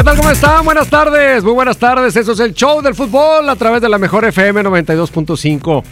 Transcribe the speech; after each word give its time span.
¿Qué 0.00 0.04
tal? 0.04 0.16
¿Cómo 0.16 0.30
están? 0.30 0.64
Buenas 0.64 0.88
tardes, 0.88 1.44
muy 1.44 1.52
buenas 1.52 1.76
tardes. 1.76 2.16
Eso 2.16 2.32
es 2.32 2.40
el 2.40 2.54
show 2.54 2.80
del 2.80 2.94
fútbol 2.94 3.46
a 3.46 3.54
través 3.54 3.82
de 3.82 3.88
la 3.90 3.98
mejor 3.98 4.24
FM 4.24 4.62
92.5. 4.62 5.82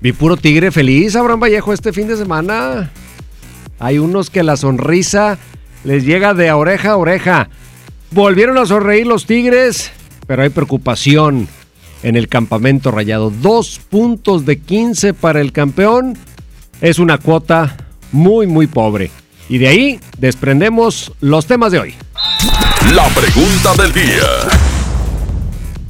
Vi 0.00 0.12
puro 0.12 0.38
tigre 0.38 0.70
feliz, 0.70 1.14
Abraham 1.16 1.40
Vallejo, 1.40 1.74
este 1.74 1.92
fin 1.92 2.08
de 2.08 2.16
semana. 2.16 2.90
Hay 3.78 3.98
unos 3.98 4.30
que 4.30 4.42
la 4.42 4.56
sonrisa 4.56 5.36
les 5.84 6.06
llega 6.06 6.32
de 6.32 6.50
oreja 6.50 6.92
a 6.92 6.96
oreja. 6.96 7.50
Volvieron 8.10 8.56
a 8.56 8.64
sonreír 8.64 9.06
los 9.06 9.26
tigres, 9.26 9.92
pero 10.26 10.42
hay 10.42 10.48
preocupación 10.48 11.46
en 12.02 12.16
el 12.16 12.28
campamento 12.28 12.90
rayado. 12.90 13.28
Dos 13.28 13.82
puntos 13.90 14.46
de 14.46 14.60
15 14.60 15.12
para 15.12 15.42
el 15.42 15.52
campeón 15.52 16.16
es 16.80 16.98
una 16.98 17.18
cuota 17.18 17.76
muy, 18.12 18.46
muy 18.46 18.66
pobre. 18.66 19.10
Y 19.50 19.58
de 19.58 19.68
ahí 19.68 20.00
desprendemos 20.16 21.12
los 21.20 21.44
temas 21.44 21.70
de 21.70 21.80
hoy. 21.80 21.94
La 22.94 23.08
pregunta 23.08 23.74
del 23.82 23.92
día. 23.92 24.24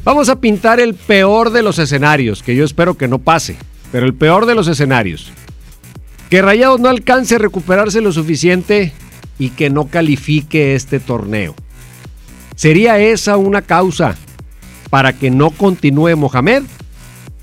Vamos 0.04 0.28
a 0.28 0.40
pintar 0.40 0.80
el 0.80 0.94
peor 0.94 1.50
de 1.50 1.62
los 1.62 1.78
escenarios, 1.78 2.42
que 2.42 2.54
yo 2.54 2.64
espero 2.64 2.96
que 2.96 3.08
no 3.08 3.18
pase, 3.18 3.56
pero 3.92 4.06
el 4.06 4.14
peor 4.14 4.46
de 4.46 4.54
los 4.54 4.68
escenarios. 4.68 5.32
Que 6.30 6.42
Rayados 6.42 6.80
no 6.80 6.88
alcance 6.88 7.34
a 7.34 7.38
recuperarse 7.38 8.00
lo 8.00 8.12
suficiente 8.12 8.92
y 9.38 9.50
que 9.50 9.70
no 9.70 9.88
califique 9.88 10.74
este 10.74 11.00
torneo. 11.00 11.54
¿Sería 12.54 12.98
esa 12.98 13.36
una 13.36 13.62
causa 13.62 14.16
para 14.88 15.12
que 15.12 15.30
no 15.30 15.50
continúe 15.50 16.16
Mohamed? 16.16 16.62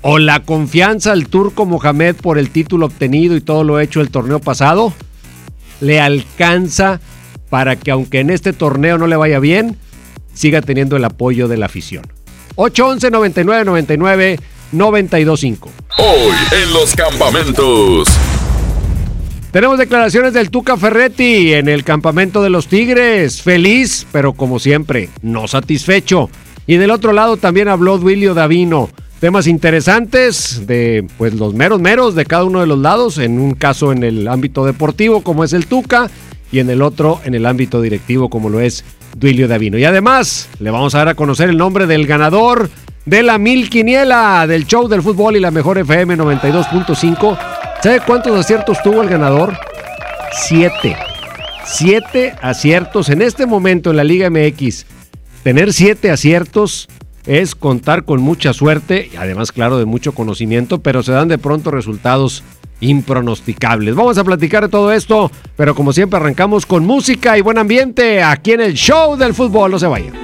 ¿O 0.02 0.18
la 0.18 0.40
confianza 0.40 1.12
al 1.12 1.28
turco 1.28 1.64
Mohamed 1.64 2.16
por 2.16 2.38
el 2.38 2.50
título 2.50 2.86
obtenido 2.86 3.36
y 3.36 3.40
todo 3.40 3.64
lo 3.64 3.80
hecho 3.80 4.00
el 4.00 4.10
torneo 4.10 4.40
pasado? 4.40 4.92
¿Le 5.80 6.00
alcanza 6.00 7.00
para 7.54 7.76
que 7.76 7.92
aunque 7.92 8.18
en 8.18 8.30
este 8.30 8.52
torneo 8.52 8.98
no 8.98 9.06
le 9.06 9.14
vaya 9.14 9.38
bien, 9.38 9.76
siga 10.32 10.60
teniendo 10.60 10.96
el 10.96 11.04
apoyo 11.04 11.46
de 11.46 11.56
la 11.56 11.66
afición? 11.66 12.04
811 12.56 13.12
99 13.12 13.64
99 13.64 14.40
925. 14.72 15.70
Hoy 15.98 16.34
en 16.50 16.72
los 16.72 16.96
campamentos. 16.96 18.08
Tenemos 19.52 19.78
declaraciones 19.78 20.32
del 20.32 20.50
Tuca 20.50 20.76
Ferretti 20.76 21.54
en 21.54 21.68
el 21.68 21.84
campamento 21.84 22.42
de 22.42 22.50
los 22.50 22.66
Tigres. 22.66 23.40
Feliz, 23.40 24.04
pero 24.10 24.32
como 24.32 24.58
siempre, 24.58 25.08
no 25.22 25.46
satisfecho. 25.46 26.30
Y 26.66 26.78
del 26.78 26.90
otro 26.90 27.12
lado 27.12 27.36
también 27.36 27.68
habló 27.68 27.98
Duilio 27.98 28.34
Davino. 28.34 28.90
Temas 29.20 29.46
interesantes 29.46 30.66
de 30.66 31.06
pues 31.18 31.34
los 31.34 31.54
meros 31.54 31.80
meros 31.80 32.16
de 32.16 32.26
cada 32.26 32.42
uno 32.42 32.58
de 32.58 32.66
los 32.66 32.80
lados. 32.80 33.18
En 33.18 33.38
un 33.38 33.54
caso 33.54 33.92
en 33.92 34.02
el 34.02 34.26
ámbito 34.26 34.66
deportivo, 34.66 35.22
como 35.22 35.44
es 35.44 35.52
el 35.52 35.66
Tuca, 35.66 36.10
y 36.54 36.60
en 36.60 36.70
el 36.70 36.82
otro 36.82 37.20
en 37.24 37.34
el 37.34 37.46
ámbito 37.46 37.82
directivo, 37.82 38.30
como 38.30 38.48
lo 38.48 38.60
es 38.60 38.84
Duilio 39.16 39.48
Davino. 39.48 39.76
Y 39.76 39.84
además, 39.84 40.48
le 40.60 40.70
vamos 40.70 40.94
a 40.94 40.98
dar 40.98 41.08
a 41.08 41.14
conocer 41.14 41.50
el 41.50 41.56
nombre 41.56 41.88
del 41.88 42.06
ganador 42.06 42.70
de 43.04 43.24
la 43.24 43.38
Mil 43.38 43.68
Quiniela 43.68 44.46
del 44.46 44.64
show 44.64 44.86
del 44.86 45.02
fútbol 45.02 45.36
y 45.36 45.40
la 45.40 45.50
mejor 45.50 45.78
FM 45.78 46.16
92.5. 46.16 47.38
¿Sabe 47.82 48.00
cuántos 48.06 48.38
aciertos 48.38 48.80
tuvo 48.84 49.02
el 49.02 49.08
ganador? 49.08 49.58
Siete. 50.46 50.96
Siete 51.66 52.34
aciertos 52.40 53.08
en 53.08 53.20
este 53.20 53.46
momento 53.46 53.90
en 53.90 53.96
la 53.96 54.04
Liga 54.04 54.30
MX. 54.30 54.86
Tener 55.42 55.72
siete 55.72 56.12
aciertos 56.12 56.88
es 57.26 57.56
contar 57.56 58.04
con 58.04 58.20
mucha 58.22 58.52
suerte 58.52 59.10
y 59.12 59.16
además, 59.16 59.50
claro, 59.50 59.78
de 59.78 59.86
mucho 59.86 60.12
conocimiento, 60.12 60.82
pero 60.82 61.02
se 61.02 61.10
dan 61.10 61.26
de 61.26 61.38
pronto 61.38 61.72
resultados 61.72 62.44
impronosticables. 62.80 63.94
Vamos 63.94 64.18
a 64.18 64.24
platicar 64.24 64.64
de 64.64 64.68
todo 64.68 64.92
esto, 64.92 65.30
pero 65.56 65.74
como 65.74 65.92
siempre 65.92 66.18
arrancamos 66.18 66.66
con 66.66 66.84
música 66.84 67.36
y 67.38 67.40
buen 67.40 67.58
ambiente 67.58 68.22
aquí 68.22 68.52
en 68.52 68.60
el 68.60 68.74
show 68.74 69.16
del 69.16 69.34
fútbol. 69.34 69.70
No 69.70 69.78
se 69.78 69.86
vayan. 69.86 70.14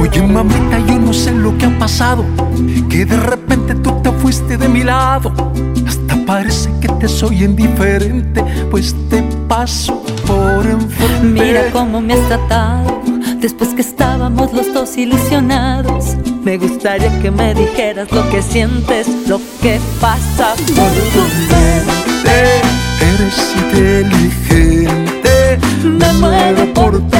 Oye 0.00 0.22
mamita, 0.22 0.78
yo 0.86 0.98
no 0.98 1.12
sé 1.12 1.32
lo 1.32 1.56
que 1.56 1.66
ha 1.66 1.78
pasado, 1.78 2.24
que 2.90 3.04
de 3.04 3.16
repente 3.16 3.74
tú 3.76 4.02
te 4.02 4.12
fuiste 4.12 4.56
de 4.56 4.68
mi 4.68 4.84
lado. 4.84 5.32
Hasta 5.86 6.16
parece 6.26 6.70
que 6.80 6.88
te 6.88 7.08
soy 7.08 7.44
indiferente, 7.44 8.44
pues 8.70 8.94
te 9.08 9.22
paso 9.48 10.04
por 10.26 10.66
enfrente. 10.66 11.20
Mira 11.22 11.70
cómo 11.72 12.00
me 12.00 12.14
has 12.14 12.26
tratado 12.28 13.02
después 13.38 13.74
que 13.74 13.82
estábamos 13.82 14.52
los 14.52 14.72
dos 14.72 14.96
ilusionados. 14.96 16.16
Me 16.42 16.56
gustaría 16.58 17.10
que 17.20 17.30
me 17.30 17.54
dijeras 17.54 18.10
lo 18.12 18.28
que 18.30 18.42
sientes, 18.42 19.06
lo 19.28 19.40
que 19.60 19.78
pasa 20.00 20.54
por 20.74 20.90
tu 21.12 21.20
mente. 21.50 22.62
Eres 23.14 23.54
inteligente, 23.56 25.58
Me 25.84 26.12
muero 26.14 26.72
por 26.74 26.92
tenerte 27.08 27.13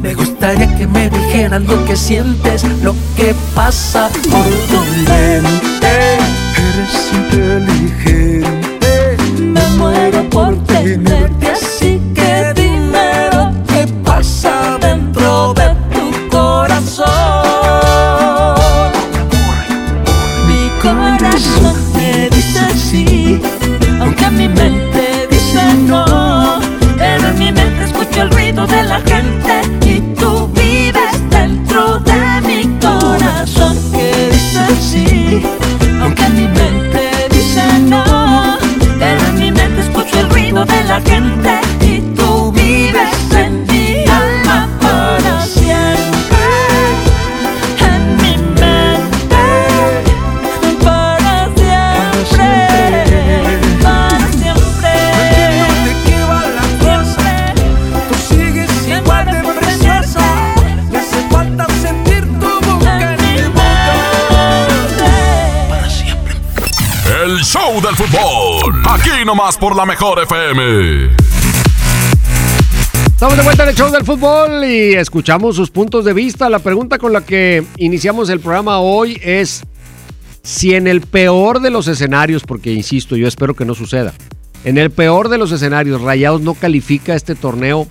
Me 0.00 0.14
gustaría 0.14 0.74
que 0.78 0.86
me 0.86 1.10
dijeras 1.10 1.60
lo 1.62 1.84
que 1.84 1.94
sientes 1.94 2.64
Lo 2.82 2.94
que 3.16 3.34
pasa 3.54 4.08
por 4.30 4.46
tu 4.70 4.80
mente. 5.10 6.18
Eres 6.56 7.12
inteligente. 7.12 8.46
Me 9.38 9.66
muero 9.76 10.22
por 10.30 10.56
tenerte 10.64 11.29
Por 69.58 69.74
la 69.74 69.84
mejor 69.84 70.22
FM. 70.22 71.10
Estamos 73.06 73.36
de 73.36 73.42
vuelta 73.42 73.64
en 73.64 73.70
el 73.70 73.74
show 73.74 73.90
del 73.90 74.04
fútbol 74.04 74.64
y 74.64 74.94
escuchamos 74.94 75.56
sus 75.56 75.70
puntos 75.70 76.04
de 76.04 76.12
vista. 76.12 76.48
La 76.48 76.60
pregunta 76.60 76.98
con 76.98 77.12
la 77.12 77.22
que 77.22 77.64
iniciamos 77.76 78.30
el 78.30 78.38
programa 78.40 78.78
hoy 78.78 79.20
es 79.22 79.62
si 80.42 80.74
en 80.74 80.86
el 80.86 81.00
peor 81.00 81.60
de 81.60 81.70
los 81.70 81.88
escenarios, 81.88 82.44
porque 82.44 82.72
insisto, 82.72 83.16
yo 83.16 83.26
espero 83.26 83.54
que 83.54 83.64
no 83.64 83.74
suceda, 83.74 84.14
en 84.64 84.78
el 84.78 84.90
peor 84.90 85.28
de 85.28 85.38
los 85.38 85.50
escenarios, 85.50 86.00
Rayados 86.00 86.42
no 86.42 86.54
califica 86.54 87.14
este 87.14 87.34
torneo. 87.34 87.88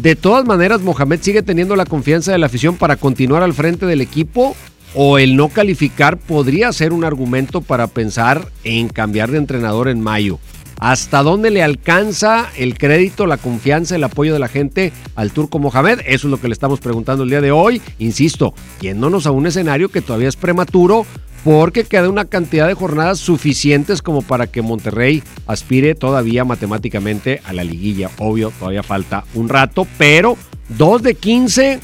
De 0.00 0.16
todas 0.16 0.46
maneras, 0.46 0.80
Mohamed 0.80 1.20
sigue 1.20 1.42
teniendo 1.42 1.76
la 1.76 1.84
confianza 1.84 2.32
de 2.32 2.38
la 2.38 2.46
afición 2.46 2.76
para 2.76 2.96
continuar 2.96 3.42
al 3.42 3.54
frente 3.54 3.86
del 3.86 4.00
equipo 4.00 4.56
o 4.94 5.18
el 5.18 5.36
no 5.36 5.50
calificar 5.50 6.16
podría 6.16 6.72
ser 6.72 6.92
un 6.92 7.04
argumento 7.04 7.60
para 7.60 7.86
pensar 7.86 8.48
en 8.64 8.88
cambiar 8.88 9.30
de 9.30 9.38
entrenador 9.38 9.88
en 9.88 10.00
mayo. 10.00 10.38
¿Hasta 10.78 11.22
dónde 11.22 11.50
le 11.50 11.62
alcanza 11.62 12.50
el 12.56 12.76
crédito, 12.76 13.26
la 13.26 13.38
confianza, 13.38 13.96
el 13.96 14.04
apoyo 14.04 14.34
de 14.34 14.38
la 14.38 14.48
gente 14.48 14.92
al 15.14 15.32
turco 15.32 15.58
Mohamed? 15.58 16.00
Eso 16.00 16.26
es 16.26 16.30
lo 16.30 16.40
que 16.40 16.48
le 16.48 16.52
estamos 16.52 16.80
preguntando 16.80 17.24
el 17.24 17.30
día 17.30 17.40
de 17.40 17.50
hoy. 17.50 17.80
Insisto, 17.98 18.54
yéndonos 18.80 19.26
a 19.26 19.30
un 19.30 19.46
escenario 19.46 19.88
que 19.88 20.02
todavía 20.02 20.28
es 20.28 20.36
prematuro 20.36 21.06
porque 21.44 21.84
queda 21.84 22.08
una 22.08 22.24
cantidad 22.26 22.66
de 22.66 22.74
jornadas 22.74 23.20
suficientes 23.20 24.02
como 24.02 24.20
para 24.20 24.48
que 24.48 24.62
Monterrey 24.62 25.22
aspire 25.46 25.94
todavía 25.94 26.44
matemáticamente 26.44 27.40
a 27.44 27.52
la 27.52 27.64
liguilla. 27.64 28.10
Obvio, 28.18 28.52
todavía 28.58 28.82
falta 28.82 29.24
un 29.34 29.48
rato, 29.48 29.86
pero 29.96 30.36
2 30.70 31.02
de 31.02 31.14
15, 31.14 31.80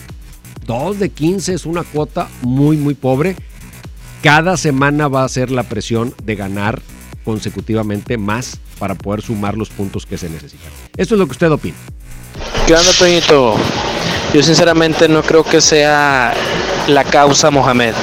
2 0.67 0.99
de 0.99 1.09
15 1.09 1.55
es 1.55 1.65
una 1.65 1.83
cuota 1.83 2.29
muy, 2.43 2.77
muy 2.77 2.95
pobre. 2.95 3.37
Cada 4.23 4.57
semana 4.57 5.09
va 5.09 5.25
a 5.25 5.29
ser 5.29 5.51
la 5.51 5.63
presión 5.63 6.13
de 6.25 6.35
ganar 6.35 6.83
consecutivamente 7.25 8.19
más 8.19 8.59
para 8.79 8.95
poder 8.95 9.23
sumar 9.23 9.57
los 9.57 9.71
puntos 9.71 10.07
que 10.07 10.19
se 10.19 10.29
necesitan. 10.29 10.71
Esto 10.97 11.15
es 11.15 11.19
lo 11.19 11.27
que 11.27 11.33
usted 11.33 11.51
opina. 11.51 11.77
¿Qué 12.67 12.75
onda, 12.75 12.93
Toñito? 12.99 13.55
Yo 14.33 14.43
sinceramente 14.43 15.09
no 15.09 15.23
creo 15.23 15.45
que 15.45 15.61
sea 15.61 16.35
la 16.87 17.05
causa 17.05 17.51
Mohamed. 17.51 17.95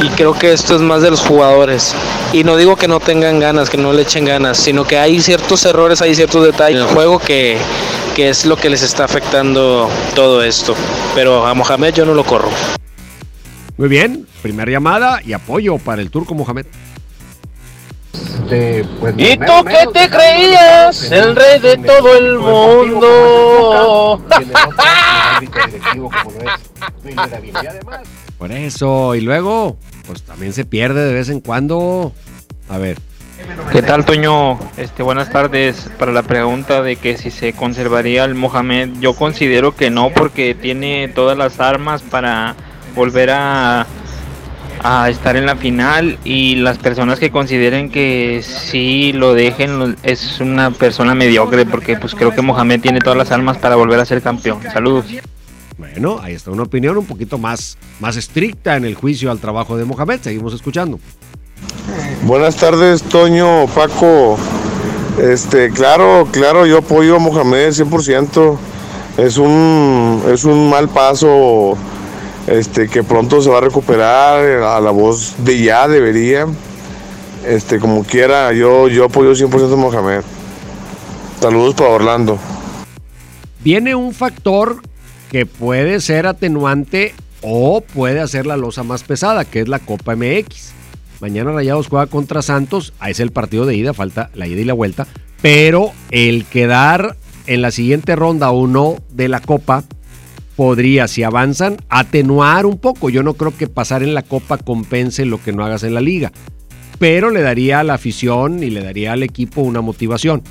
Y 0.00 0.08
creo 0.10 0.38
que 0.38 0.52
esto 0.52 0.76
es 0.76 0.80
más 0.80 1.02
de 1.02 1.10
los 1.10 1.20
jugadores. 1.20 1.94
Y 2.32 2.44
no 2.44 2.56
digo 2.56 2.76
que 2.76 2.86
no 2.86 3.00
tengan 3.00 3.40
ganas, 3.40 3.68
que 3.68 3.76
no 3.76 3.92
le 3.92 4.02
echen 4.02 4.24
ganas, 4.24 4.56
sino 4.58 4.84
que 4.84 4.98
hay 4.98 5.20
ciertos 5.20 5.64
errores, 5.64 6.00
hay 6.00 6.14
ciertos 6.14 6.44
detalles 6.44 6.76
en 6.80 6.86
el 6.86 6.94
juego 6.94 7.18
que, 7.18 7.58
que 8.14 8.28
es 8.28 8.46
lo 8.46 8.56
que 8.56 8.70
les 8.70 8.82
está 8.82 9.04
afectando 9.04 9.90
todo 10.14 10.42
esto. 10.44 10.74
Pero 11.14 11.46
a 11.46 11.54
Mohamed 11.54 11.94
yo 11.94 12.06
no 12.06 12.14
lo 12.14 12.24
corro. 12.24 12.50
Muy 13.76 13.88
bien, 13.88 14.26
primera 14.42 14.70
llamada 14.70 15.20
y 15.24 15.32
apoyo 15.32 15.78
para 15.78 16.02
el 16.02 16.10
turco 16.10 16.34
Mohamed. 16.34 16.66
¿Y 19.16 19.36
tú 19.36 19.64
qué 19.64 19.86
te 19.92 20.10
creías? 20.10 21.10
El 21.12 21.36
rey 21.36 21.60
de 21.60 21.76
todo 21.78 22.16
el 22.16 22.38
mundo. 22.38 24.20
Por 28.38 28.50
eso, 28.50 29.14
y 29.14 29.20
luego, 29.20 29.76
pues 30.06 30.22
también 30.22 30.52
se 30.52 30.64
pierde 30.64 31.04
de 31.04 31.14
vez 31.14 31.28
en 31.28 31.40
cuando. 31.40 32.12
A 32.68 32.78
ver, 32.78 32.98
¿Qué 33.72 33.82
tal, 33.82 34.04
Toño? 34.04 34.58
Este, 34.76 35.02
buenas 35.02 35.30
tardes. 35.30 35.88
Para 35.98 36.12
la 36.12 36.22
pregunta 36.22 36.82
de 36.82 36.96
que 36.96 37.16
si 37.16 37.30
se 37.30 37.52
conservaría 37.52 38.24
el 38.24 38.34
Mohamed, 38.34 38.90
yo 39.00 39.14
considero 39.14 39.76
que 39.76 39.90
no, 39.90 40.10
porque 40.10 40.54
tiene 40.54 41.08
todas 41.08 41.38
las 41.38 41.60
armas 41.60 42.02
para 42.02 42.56
volver 42.94 43.30
a, 43.30 43.86
a 44.82 45.08
estar 45.10 45.36
en 45.36 45.46
la 45.46 45.56
final 45.56 46.18
y 46.24 46.56
las 46.56 46.78
personas 46.78 47.18
que 47.18 47.30
consideren 47.30 47.90
que 47.90 48.42
sí 48.42 49.12
lo 49.12 49.34
dejen 49.34 49.96
es 50.02 50.40
una 50.40 50.70
persona 50.70 51.14
mediocre, 51.14 51.66
porque 51.66 51.96
pues 51.96 52.14
creo 52.14 52.32
que 52.32 52.42
Mohamed 52.42 52.80
tiene 52.80 53.00
todas 53.00 53.16
las 53.16 53.30
armas 53.30 53.58
para 53.58 53.76
volver 53.76 54.00
a 54.00 54.04
ser 54.04 54.22
campeón. 54.22 54.60
Saludos. 54.72 55.06
bueno, 55.78 56.20
ahí 56.22 56.34
está 56.34 56.50
una 56.50 56.62
opinión 56.62 56.96
un 56.96 57.06
poquito 57.06 57.38
más, 57.38 57.76
más 58.00 58.16
estricta 58.16 58.76
en 58.76 58.84
el 58.84 58.94
juicio 58.94 59.30
al 59.30 59.38
trabajo 59.38 59.76
de 59.76 59.84
Mohamed. 59.84 60.20
Seguimos 60.22 60.54
escuchando. 60.54 60.98
Buenas 62.24 62.56
tardes, 62.56 63.02
Toño, 63.02 63.66
Paco. 63.68 64.38
Este, 65.20 65.70
claro, 65.70 66.26
claro, 66.30 66.66
yo 66.66 66.78
apoyo 66.78 67.16
a 67.16 67.18
Mohamed 67.18 67.70
100%. 67.70 68.56
Es 69.18 69.36
un, 69.36 70.22
es 70.32 70.44
un 70.44 70.70
mal 70.70 70.88
paso 70.88 71.76
este, 72.46 72.88
que 72.88 73.02
pronto 73.02 73.40
se 73.42 73.50
va 73.50 73.58
a 73.58 73.62
recuperar 73.62 74.44
a 74.62 74.80
la 74.80 74.90
voz 74.90 75.34
de 75.38 75.62
ya 75.62 75.88
debería. 75.88 76.46
Este, 77.46 77.78
como 77.78 78.04
quiera, 78.04 78.52
yo, 78.52 78.88
yo 78.88 79.04
apoyo 79.04 79.32
100% 79.32 79.72
a 79.72 79.76
Mohamed. 79.76 80.22
Saludos 81.40 81.74
para 81.74 81.90
Orlando. 81.90 82.38
Viene 83.62 83.94
un 83.94 84.12
factor 84.12 84.82
que 85.30 85.46
puede 85.46 86.00
ser 86.00 86.26
atenuante 86.26 87.14
o 87.42 87.80
puede 87.80 88.20
hacer 88.20 88.46
la 88.46 88.56
losa 88.56 88.82
más 88.82 89.02
pesada, 89.02 89.44
que 89.44 89.60
es 89.60 89.68
la 89.68 89.78
Copa 89.78 90.16
MX. 90.16 90.72
Mañana 91.20 91.52
Rayados 91.52 91.88
juega 91.88 92.06
contra 92.06 92.42
Santos, 92.42 92.92
ahí 92.98 93.12
es 93.12 93.20
el 93.20 93.30
partido 93.30 93.66
de 93.66 93.76
ida, 93.76 93.94
falta 93.94 94.30
la 94.34 94.46
ida 94.46 94.60
y 94.60 94.64
la 94.64 94.72
vuelta, 94.72 95.06
pero 95.42 95.92
el 96.10 96.46
quedar 96.46 97.16
en 97.46 97.62
la 97.62 97.70
siguiente 97.70 98.16
ronda 98.16 98.50
o 98.50 98.66
no 98.66 98.96
de 99.10 99.28
la 99.28 99.40
Copa 99.40 99.84
podría, 100.60 101.08
si 101.08 101.22
avanzan, 101.22 101.78
atenuar 101.88 102.66
un 102.66 102.76
poco. 102.76 103.08
Yo 103.08 103.22
no 103.22 103.32
creo 103.32 103.56
que 103.56 103.66
pasar 103.66 104.02
en 104.02 104.12
la 104.12 104.20
Copa 104.20 104.58
compense 104.58 105.24
lo 105.24 105.42
que 105.42 105.54
no 105.54 105.64
hagas 105.64 105.84
en 105.84 105.94
la 105.94 106.02
liga, 106.02 106.32
pero 106.98 107.30
le 107.30 107.40
daría 107.40 107.80
a 107.80 107.82
la 107.82 107.94
afición 107.94 108.62
y 108.62 108.68
le 108.68 108.82
daría 108.82 109.14
al 109.14 109.22
equipo 109.22 109.62
una 109.62 109.80
motivación. 109.80 110.42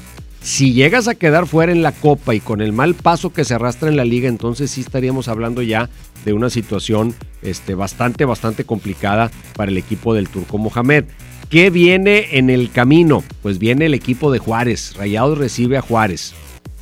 Si 0.41 0.73
llegas 0.73 1.07
a 1.07 1.13
quedar 1.13 1.45
fuera 1.45 1.71
en 1.71 1.83
la 1.83 1.91
Copa 1.91 2.33
y 2.33 2.39
con 2.39 2.59
el 2.59 2.73
mal 2.73 2.95
paso 2.95 3.31
que 3.31 3.45
se 3.45 3.53
arrastra 3.53 3.87
en 3.87 3.97
la 3.97 4.03
liga, 4.03 4.27
entonces 4.27 4.71
sí 4.71 4.81
estaríamos 4.81 5.27
hablando 5.27 5.61
ya 5.61 5.91
de 6.25 6.33
una 6.33 6.49
situación 6.49 7.13
este, 7.43 7.75
bastante, 7.75 8.25
bastante 8.25 8.63
complicada 8.63 9.29
para 9.55 9.69
el 9.69 9.77
equipo 9.77 10.15
del 10.15 10.27
Turco 10.27 10.57
Mohamed. 10.57 11.05
¿Qué 11.51 11.69
viene 11.69 12.39
en 12.39 12.49
el 12.49 12.71
camino? 12.71 13.23
Pues 13.43 13.59
viene 13.59 13.85
el 13.85 13.93
equipo 13.93 14.31
de 14.31 14.39
Juárez. 14.39 14.95
Rayados 14.97 15.37
recibe 15.37 15.77
a 15.77 15.81
Juárez. 15.81 16.33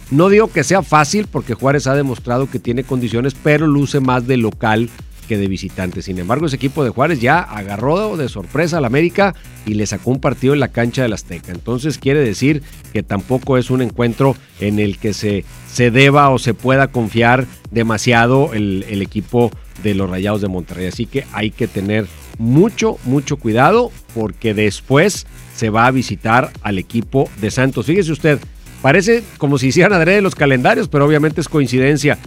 No 0.10 0.30
digo 0.30 0.50
que 0.52 0.64
sea 0.64 0.84
fácil 0.84 1.28
porque 1.30 1.54
Juárez 1.54 1.88
ha 1.88 1.96
demostrado 1.96 2.50
que 2.50 2.60
tiene 2.60 2.84
condiciones, 2.84 3.36
pero 3.36 3.68
luce 3.68 4.00
más 4.00 4.26
de 4.26 4.38
local 4.38 4.90
que 5.28 5.38
de 5.38 5.48
visitante. 5.48 6.02
Sin 6.02 6.18
embargo, 6.18 6.46
ese 6.46 6.56
equipo 6.56 6.84
de 6.84 6.90
Juárez 6.90 7.20
ya 7.20 7.40
agarró 7.40 8.16
de 8.16 8.30
sorpresa 8.30 8.78
al 8.78 8.86
América 8.86 9.36
y 9.66 9.74
le 9.74 9.86
sacó 9.86 10.12
un 10.12 10.22
partido 10.22 10.54
en 10.54 10.62
la 10.62 10.70
cancha 10.70 11.04
del 11.04 11.14
Azteca. 11.14 11.52
Entonces 11.52 11.98
quiere 11.98 12.22
decir 12.22 12.64
que 12.94 13.04
tampoco 13.04 13.58
es 13.58 13.70
un 13.70 13.82
encuentro 13.82 14.36
en 14.60 14.80
el 14.80 14.98
que 14.98 15.14
se, 15.14 15.44
se 15.70 15.92
deba 15.92 16.30
o 16.30 16.40
se 16.40 16.54
pueda 16.54 16.88
confiar 16.88 17.46
demasiado 17.70 18.54
el, 18.54 18.86
el 18.90 19.02
equipo 19.02 19.52
de 19.84 19.94
los 19.94 20.10
Rayados 20.10 20.42
de 20.42 20.48
Monterrey. 20.48 20.88
Así 20.88 21.06
que 21.06 21.26
hay 21.34 21.52
que 21.52 21.68
tener 21.68 22.08
mucho, 22.40 22.98
mucho 23.04 23.38
cuidado 23.38 23.92
porque 24.16 24.54
después 24.54 25.28
se 25.56 25.70
va 25.70 25.88
a 25.88 25.92
visitar 25.92 26.52
al 26.62 26.80
equipo 26.80 27.30
de 27.42 27.52
Santos. 27.52 27.88
Fíjese 27.88 28.12
usted, 28.12 28.40
parece 28.81 29.24
como 29.38 29.57
si 29.57 29.67
hicieran 29.67 29.93
adrede 29.93 30.22
los 30.22 30.36
calendarios, 30.36 30.88
pero 30.88 31.05
obviamente 31.05 31.41
es 31.41 31.50
coincidencia. 31.50 32.17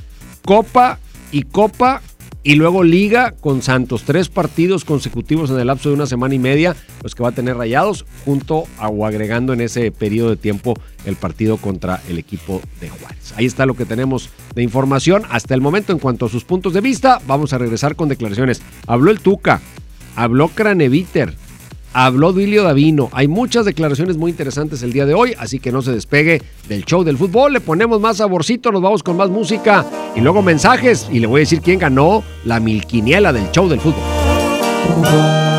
Copa 0.44 0.98
y 1.32 1.42
Copa 1.42 2.02
y 2.42 2.54
luego 2.54 2.82
Liga 2.82 3.34
con 3.40 3.62
Santos. 3.62 4.04
Tres 4.04 4.28
partidos 4.28 4.84
consecutivos 4.84 5.50
en 5.50 5.58
el 5.58 5.66
lapso 5.66 5.90
de 5.90 5.94
una 5.94 6.06
semana 6.06 6.34
y 6.34 6.38
media, 6.38 6.74
los 7.02 7.14
que 7.14 7.22
va 7.22 7.30
a 7.30 7.32
tener 7.32 7.56
rayados, 7.56 8.06
junto 8.24 8.64
a, 8.78 8.88
o 8.88 9.06
agregando 9.06 9.52
en 9.52 9.60
ese 9.60 9.90
periodo 9.90 10.30
de 10.30 10.36
tiempo 10.36 10.74
el 11.04 11.16
partido 11.16 11.56
contra 11.58 12.00
el 12.08 12.18
equipo 12.18 12.60
de 12.80 12.88
Juárez. 12.88 13.34
Ahí 13.36 13.46
está 13.46 13.66
lo 13.66 13.74
que 13.74 13.84
tenemos 13.84 14.30
de 14.54 14.62
información 14.62 15.24
hasta 15.30 15.54
el 15.54 15.60
momento 15.60 15.92
en 15.92 15.98
cuanto 15.98 16.26
a 16.26 16.28
sus 16.28 16.44
puntos 16.44 16.72
de 16.72 16.80
vista. 16.80 17.20
Vamos 17.26 17.52
a 17.52 17.58
regresar 17.58 17.96
con 17.96 18.08
declaraciones. 18.08 18.62
Habló 18.86 19.10
el 19.10 19.20
Tuca, 19.20 19.60
habló 20.16 20.48
Craneviter, 20.48 21.34
habló 21.92 22.32
Duilio 22.32 22.62
Davino. 22.62 23.08
Hay 23.12 23.28
muchas 23.28 23.64
declaraciones 23.64 24.16
muy 24.16 24.30
interesantes 24.30 24.82
el 24.82 24.92
día 24.92 25.06
de 25.06 25.14
hoy, 25.14 25.34
así 25.38 25.58
que 25.58 25.72
no 25.72 25.82
se 25.82 25.92
despegue 25.92 26.42
del 26.68 26.84
show 26.84 27.04
del 27.04 27.16
fútbol. 27.16 27.52
Le 27.52 27.60
ponemos 27.60 28.00
más 28.00 28.18
saborcito, 28.18 28.72
nos 28.72 28.82
vamos 28.82 29.02
con 29.02 29.16
más 29.16 29.30
música 29.30 29.84
y 30.14 30.20
luego 30.20 30.42
mensajes. 30.42 31.08
Y 31.10 31.20
le 31.20 31.26
voy 31.26 31.40
a 31.40 31.42
decir 31.42 31.60
quién 31.60 31.78
ganó 31.78 32.22
la 32.44 32.60
milquiniela 32.60 33.32
del 33.32 33.50
show 33.50 33.68
del 33.68 33.80
fútbol. 33.80 35.49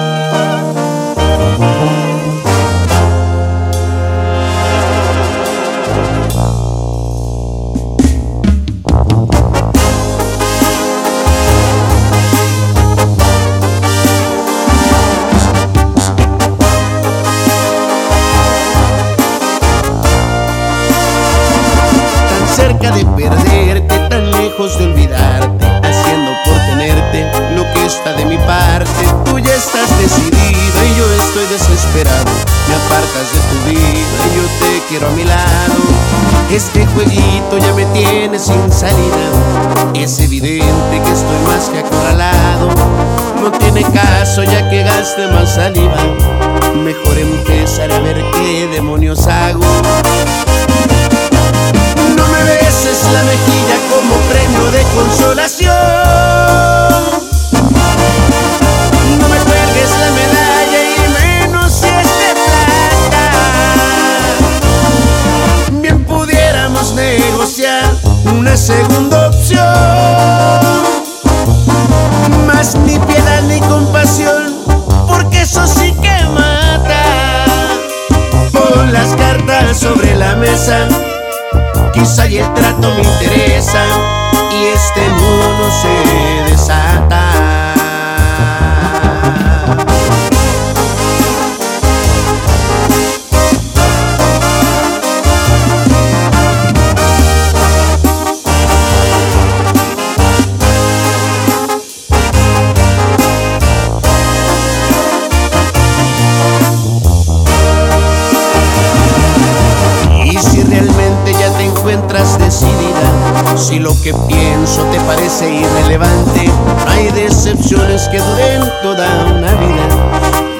Que 114.02 114.14
pienso 114.28 114.84
te 114.86 115.00
parece 115.02 115.54
irrelevante, 115.54 116.50
hay 116.88 117.12
decepciones 117.12 118.08
que 118.10 118.18
duren 118.18 118.62
toda 118.82 119.08
una 119.26 119.54
vida. 119.54 119.88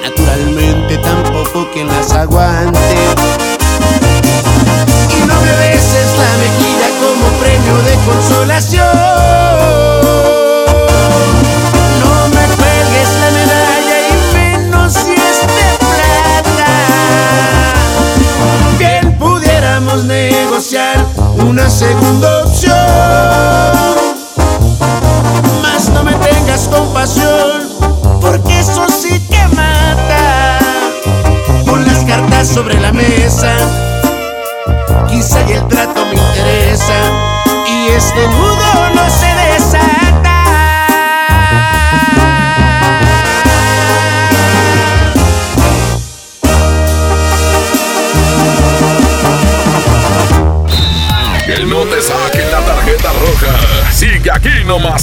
Naturalmente 0.02 0.96
tampoco 0.98 1.68
quien 1.72 1.88
las 1.88 2.12
aguante. 2.12 3.21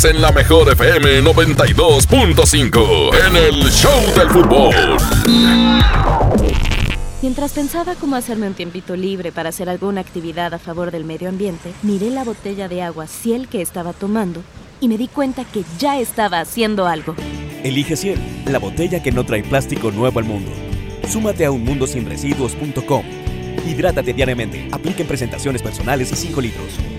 En 0.06 0.22
la 0.22 0.32
mejor 0.32 0.72
FM 0.72 1.24
92.5 1.24 3.10
en 3.28 3.36
el 3.36 3.70
Show 3.70 4.00
del 4.16 4.30
Fútbol. 4.30 4.74
Mientras 7.22 7.52
pensaba 7.52 7.96
cómo 7.96 8.16
hacerme 8.16 8.48
un 8.48 8.54
tiempito 8.54 8.96
libre 8.96 9.32
para 9.32 9.50
hacer 9.50 9.68
alguna 9.68 10.02
actividad 10.02 10.54
a 10.54 10.60
favor 10.60 10.92
del 10.92 11.04
medio 11.06 11.28
ambiente, 11.28 11.74
miré 11.82 12.12
la 12.12 12.24
botella 12.24 12.68
de 12.70 12.82
agua 12.82 13.08
Ciel 13.08 13.48
que 13.50 13.62
estaba 13.62 13.92
tomando 13.92 14.42
y 14.80 14.88
me 14.88 14.98
di 14.98 15.08
cuenta 15.08 15.44
que 15.44 15.64
ya 15.80 16.00
estaba 16.00 16.40
haciendo 16.40 16.88
algo. 16.88 17.16
Elige 17.64 17.98
Ciel, 17.98 18.20
la 18.46 18.60
botella 18.60 19.04
que 19.04 19.12
no 19.12 19.26
trae 19.26 19.44
plástico 19.44 19.92
nuevo 19.92 20.20
al 20.20 20.26
mundo. 20.26 20.52
Súmate 21.08 21.46
a 21.46 21.52
unmundosinresiduos.com. 21.52 23.04
Hidrátate 23.68 24.14
diariamente. 24.14 24.70
Apliquen 24.72 25.08
presentaciones 25.08 25.62
personales 25.62 26.12
y 26.12 26.16
5 26.16 26.42
litros. 26.42 26.99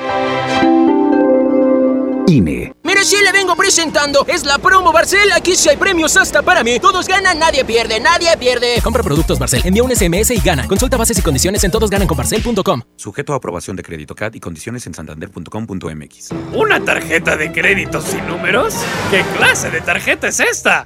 INE. 2.27 2.73
Mire, 2.83 3.03
sí 3.03 3.17
le 3.23 3.31
vengo 3.31 3.55
presentando. 3.55 4.25
Es 4.27 4.45
la 4.45 4.57
promo 4.57 4.91
Barcel. 4.91 5.31
Aquí 5.33 5.55
sí 5.55 5.69
hay 5.69 5.77
premios 5.77 6.17
hasta 6.17 6.41
para 6.41 6.63
mí. 6.63 6.79
Todos 6.79 7.07
ganan, 7.07 7.39
nadie 7.39 7.65
pierde, 7.65 7.99
nadie 7.99 8.29
pierde. 8.37 8.81
Compra 8.83 9.03
productos 9.03 9.39
Barcel, 9.39 9.61
envía 9.65 9.83
un 9.83 9.95
SMS 9.95 10.31
y 10.31 10.39
gana. 10.39 10.67
Consulta 10.67 10.97
bases 10.97 11.17
y 11.19 11.21
condiciones 11.21 11.63
en 11.63 11.71
todosgananconbarcel.com. 11.71 12.81
Sujeto 12.95 13.33
a 13.33 13.37
aprobación 13.37 13.75
de 13.75 13.83
crédito 13.83 14.15
CAT 14.15 14.35
y 14.35 14.39
condiciones 14.39 14.85
en 14.87 14.93
santander.com.mx. 14.93 16.29
¿Una 16.53 16.83
tarjeta 16.83 17.35
de 17.37 17.51
crédito 17.51 18.01
sin 18.01 18.25
números? 18.27 18.75
¿Qué 19.09 19.23
clase 19.37 19.69
de 19.69 19.81
tarjeta 19.81 20.27
es 20.27 20.39
esta? 20.39 20.85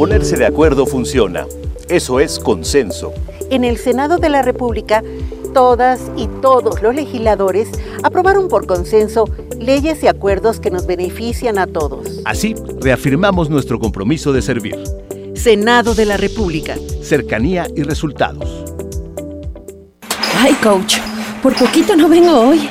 Ponerse 0.00 0.38
de 0.38 0.46
acuerdo 0.46 0.86
funciona. 0.86 1.44
Eso 1.90 2.20
es 2.20 2.38
consenso. 2.38 3.12
En 3.50 3.64
el 3.64 3.76
Senado 3.76 4.16
de 4.16 4.30
la 4.30 4.40
República, 4.40 5.04
todas 5.52 6.10
y 6.16 6.26
todos 6.40 6.80
los 6.80 6.94
legisladores 6.94 7.68
aprobaron 8.02 8.48
por 8.48 8.66
consenso 8.66 9.28
leyes 9.58 10.02
y 10.02 10.06
acuerdos 10.06 10.58
que 10.58 10.70
nos 10.70 10.86
benefician 10.86 11.58
a 11.58 11.66
todos. 11.66 12.22
Así, 12.24 12.54
reafirmamos 12.80 13.50
nuestro 13.50 13.78
compromiso 13.78 14.32
de 14.32 14.40
servir. 14.40 14.78
Senado 15.34 15.94
de 15.94 16.06
la 16.06 16.16
República. 16.16 16.76
Cercanía 17.02 17.66
y 17.76 17.82
resultados. 17.82 18.64
Ay, 20.38 20.54
coach, 20.62 20.96
por 21.42 21.54
poquito 21.54 21.94
no 21.94 22.08
vengo 22.08 22.40
hoy. 22.40 22.70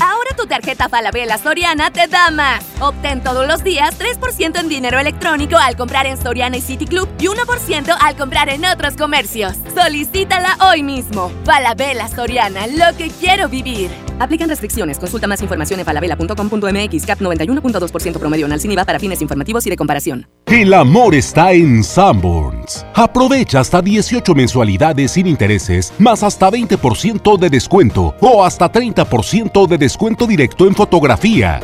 Ahora 0.00 0.34
tu 0.34 0.46
tarjeta 0.46 0.88
Falabella 0.88 1.36
Soriana 1.36 1.90
te 1.90 2.06
da 2.06 2.30
más. 2.30 2.64
Obtén 2.80 3.22
todos 3.22 3.46
los 3.46 3.62
días 3.62 3.98
3% 3.98 4.58
en 4.58 4.68
dinero 4.68 4.98
electrónico 4.98 5.56
al 5.56 5.76
comprar 5.76 6.06
en 6.06 6.16
Soriana 6.16 6.56
y 6.56 6.62
City 6.62 6.86
Club 6.86 7.08
y 7.18 7.26
1% 7.26 7.96
al 8.00 8.16
comprar 8.16 8.48
en 8.48 8.64
otros 8.64 8.96
comercios. 8.96 9.56
Solicítala 9.74 10.56
hoy 10.70 10.82
mismo. 10.82 11.30
Falabella 11.44 12.08
Soriana, 12.08 12.66
lo 12.66 12.96
que 12.96 13.10
quiero 13.10 13.48
vivir. 13.48 14.09
Aplican 14.20 14.48
restricciones. 14.48 14.98
Consulta 14.98 15.26
más 15.26 15.42
información 15.42 15.80
en 15.80 15.86
falabella.com.mx. 15.86 17.06
CAP 17.06 17.20
91.2% 17.20 18.18
promedio 18.18 18.46
en 18.46 18.52
Alciniva 18.52 18.84
para 18.84 19.00
fines 19.00 19.20
informativos 19.20 19.66
y 19.66 19.70
de 19.70 19.76
comparación. 19.76 20.28
El 20.46 20.74
amor 20.74 21.14
está 21.14 21.52
en 21.52 21.82
Sanborns. 21.82 22.84
Aprovecha 22.94 23.60
hasta 23.60 23.80
18 23.80 24.34
mensualidades 24.34 25.12
sin 25.12 25.26
intereses, 25.26 25.92
más 25.98 26.22
hasta 26.22 26.50
20% 26.50 27.38
de 27.38 27.50
descuento 27.50 28.14
o 28.20 28.44
hasta 28.44 28.70
30% 28.70 29.66
de 29.66 29.78
descuento 29.78 30.26
directo 30.26 30.66
en 30.66 30.74
fotografía. 30.74 31.60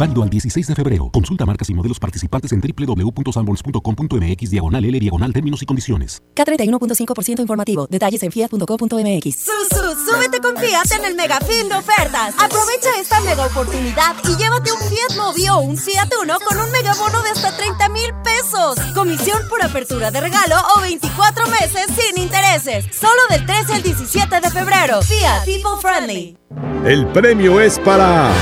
Válido 0.00 0.22
al 0.22 0.30
16 0.30 0.66
de 0.66 0.74
febrero. 0.74 1.10
Consulta 1.12 1.44
marcas 1.44 1.68
y 1.68 1.74
modelos 1.74 2.00
participantes 2.00 2.50
en 2.52 2.62
www.sanborns.com.mx 2.62 4.50
diagonal 4.50 4.82
L 4.82 4.98
diagonal 4.98 5.30
términos 5.30 5.60
y 5.60 5.66
condiciones. 5.66 6.22
K31.5% 6.34 7.40
informativo. 7.40 7.86
Detalles 7.86 8.22
en 8.22 8.32
fiat.com.mx. 8.32 9.36
Susu, 9.36 10.10
súbete 10.10 10.40
con 10.40 10.56
Fiat 10.56 10.90
en 10.98 11.04
el 11.04 11.14
mega 11.16 11.38
fin 11.40 11.68
de 11.68 11.74
ofertas. 11.74 12.34
Aprovecha 12.38 12.88
esta 12.98 13.20
mega 13.20 13.44
oportunidad 13.44 14.16
y 14.24 14.36
llévate 14.36 14.72
un 14.72 14.78
Fiat 14.78 15.18
Mobi 15.18 15.48
o 15.48 15.58
un 15.58 15.76
Fiat 15.76 16.08
Uno 16.22 16.38
con 16.48 16.56
un 16.56 16.72
mega 16.72 16.94
bono 16.94 17.20
de 17.20 17.28
hasta 17.28 17.54
30 17.54 17.88
mil 17.90 18.10
pesos. 18.24 18.78
Comisión 18.94 19.42
por 19.50 19.62
apertura 19.62 20.10
de 20.10 20.18
regalo 20.22 20.56
o 20.78 20.80
24 20.80 21.46
meses 21.48 21.88
sin 21.94 22.22
intereses. 22.22 22.86
Solo 22.90 23.20
del 23.28 23.44
13 23.44 23.74
al 23.74 23.82
17 23.82 24.40
de 24.40 24.50
febrero. 24.50 25.02
Fiat 25.02 25.44
People 25.44 25.76
Friendly. 25.82 26.38
El 26.86 27.06
premio 27.08 27.60
es 27.60 27.78
para 27.78 28.32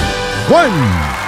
Juan. 0.49 1.28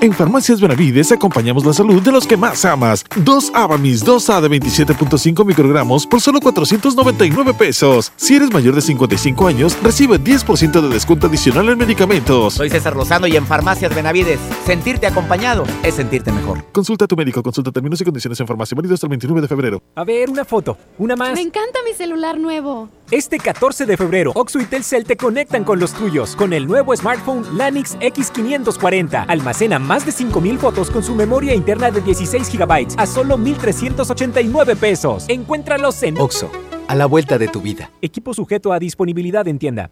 En 0.00 0.12
Farmacias 0.12 0.60
Benavides 0.60 1.12
acompañamos 1.12 1.64
la 1.64 1.72
salud 1.72 2.02
de 2.02 2.12
los 2.12 2.26
que 2.26 2.36
más 2.36 2.64
amas. 2.66 3.04
Dos 3.16 3.50
Avamis 3.54 4.04
2A 4.04 4.40
de 4.42 4.50
27.5 4.50 5.44
microgramos 5.46 6.06
por 6.06 6.20
solo 6.20 6.40
499 6.40 7.54
pesos. 7.54 8.12
Si 8.16 8.36
eres 8.36 8.52
mayor 8.52 8.74
de 8.74 8.82
55 8.82 9.46
años, 9.46 9.78
recibe 9.82 10.20
10% 10.20 10.80
de 10.82 10.88
descuento 10.88 11.26
adicional 11.26 11.70
en 11.70 11.78
medicamentos. 11.78 12.54
Soy 12.54 12.68
César 12.68 12.96
Lozano 12.96 13.26
y 13.26 13.36
en 13.36 13.46
Farmacias 13.46 13.94
Benavides, 13.94 14.40
sentirte 14.66 15.06
acompañado 15.06 15.64
es 15.82 15.94
sentirte 15.94 16.32
mejor. 16.32 16.64
Consulta 16.72 17.06
a 17.06 17.08
tu 17.08 17.16
médico, 17.16 17.42
consulta 17.42 17.72
términos 17.72 18.00
y 18.00 18.04
condiciones 18.04 18.38
en 18.40 18.46
farmacia 18.46 18.74
válido 18.74 18.94
hasta 18.94 19.06
el 19.06 19.10
29 19.10 19.40
de 19.40 19.48
febrero. 19.48 19.82
A 19.94 20.04
ver, 20.04 20.28
una 20.28 20.44
foto, 20.44 20.76
una 20.98 21.16
más. 21.16 21.32
Me 21.32 21.40
encanta 21.40 21.78
mi 21.86 21.94
celular 21.94 22.38
nuevo. 22.38 22.90
Este 23.10 23.38
14 23.38 23.86
de 23.86 23.96
febrero, 23.96 24.32
Oxo 24.34 24.58
y 24.60 24.64
Telcel 24.64 25.04
te 25.04 25.16
conectan 25.16 25.62
con 25.62 25.78
los 25.78 25.92
tuyos 25.92 26.34
con 26.36 26.52
el 26.52 26.66
nuevo 26.66 26.96
smartphone 26.96 27.44
Lanix 27.56 27.96
X540. 27.98 29.26
Almacena 29.28 29.78
más 29.84 30.04
de 30.04 30.12
5000 30.12 30.58
fotos 30.58 30.90
con 30.90 31.02
su 31.02 31.14
memoria 31.14 31.54
interna 31.54 31.90
de 31.90 32.00
16 32.00 32.50
GB 32.50 32.94
a 32.96 33.06
solo 33.06 33.36
1389 33.36 34.76
pesos. 34.76 35.24
Encuéntralos 35.28 36.02
en 36.02 36.18
Oxo, 36.18 36.50
a 36.88 36.94
la 36.94 37.06
vuelta 37.06 37.38
de 37.38 37.48
tu 37.48 37.60
vida. 37.60 37.90
Equipo 38.00 38.34
sujeto 38.34 38.72
a 38.72 38.78
disponibilidad 38.78 39.46
en 39.46 39.58
tienda. 39.58 39.90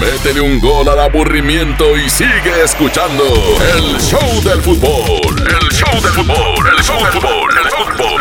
Métele 0.00 0.40
un 0.40 0.60
gol 0.60 0.88
al 0.88 0.98
aburrimiento 0.98 1.96
y 1.96 2.08
sigue 2.08 2.62
escuchando 2.64 3.24
el 3.76 4.00
show 4.00 4.42
del 4.42 4.62
fútbol. 4.62 5.36
El 5.40 5.68
show 5.70 6.00
del 6.00 6.12
fútbol, 6.12 6.68
el 6.76 6.82
show 6.82 6.96
del 6.96 7.12
fútbol, 7.12 7.50
el 7.62 7.70
fútbol. 7.70 8.19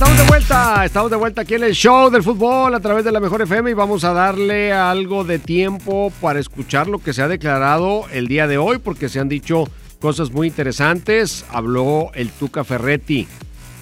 Estamos 0.00 0.18
de 0.18 0.28
vuelta, 0.28 0.84
estamos 0.86 1.10
de 1.10 1.16
vuelta 1.18 1.42
aquí 1.42 1.54
en 1.56 1.64
el 1.64 1.74
show 1.74 2.08
del 2.08 2.22
fútbol 2.22 2.74
a 2.74 2.80
través 2.80 3.04
de 3.04 3.12
la 3.12 3.20
Mejor 3.20 3.42
FM 3.42 3.70
y 3.70 3.74
vamos 3.74 4.02
a 4.02 4.14
darle 4.14 4.72
algo 4.72 5.24
de 5.24 5.38
tiempo 5.38 6.10
para 6.22 6.40
escuchar 6.40 6.86
lo 6.86 7.00
que 7.00 7.12
se 7.12 7.20
ha 7.20 7.28
declarado 7.28 8.06
el 8.10 8.26
día 8.26 8.46
de 8.46 8.56
hoy 8.56 8.78
porque 8.78 9.10
se 9.10 9.20
han 9.20 9.28
dicho 9.28 9.68
cosas 10.00 10.30
muy 10.30 10.46
interesantes. 10.46 11.44
Habló 11.50 12.12
el 12.14 12.30
Tuca 12.30 12.64
Ferretti. 12.64 13.28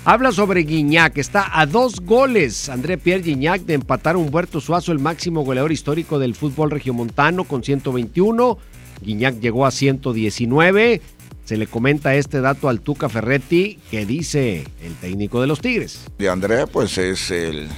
Habla 0.05 0.33
sobre 0.33 0.63
Guiñac, 0.63 1.17
está 1.19 1.57
a 1.57 1.67
dos 1.67 2.01
goles 2.01 2.69
André 2.69 2.99
Pierre 2.99 3.23
Guiñac 3.23 3.61
de 3.61 3.75
empatar 3.75 4.17
a 4.17 4.19
Humberto 4.19 4.61
Suazo, 4.61 4.91
el 4.91 4.99
máximo 4.99 5.45
goleador 5.45 5.71
histórico 5.71 6.19
del 6.19 6.35
fútbol 6.35 6.73
regiomontano 6.73 7.45
con 7.45 7.63
121. 7.63 8.59
Guiñac 9.03 9.39
llegó 9.39 9.67
a 9.67 9.71
119. 9.71 11.01
Se 11.49 11.57
le 11.57 11.67
comenta 11.67 12.15
este 12.15 12.43
dato 12.43 12.69
al 12.69 12.83
Tuca 12.83 13.09
Ferretti 13.09 13.79
que 13.91 14.05
dice 14.05 14.67
el 14.83 14.95
técnico 14.97 15.41
de 15.41 15.47
los 15.47 15.63
Tigres. 15.63 16.05
De 16.19 16.29
André, 16.29 16.67
pues 16.67 16.99
es 16.99 17.31
el, 17.31 17.71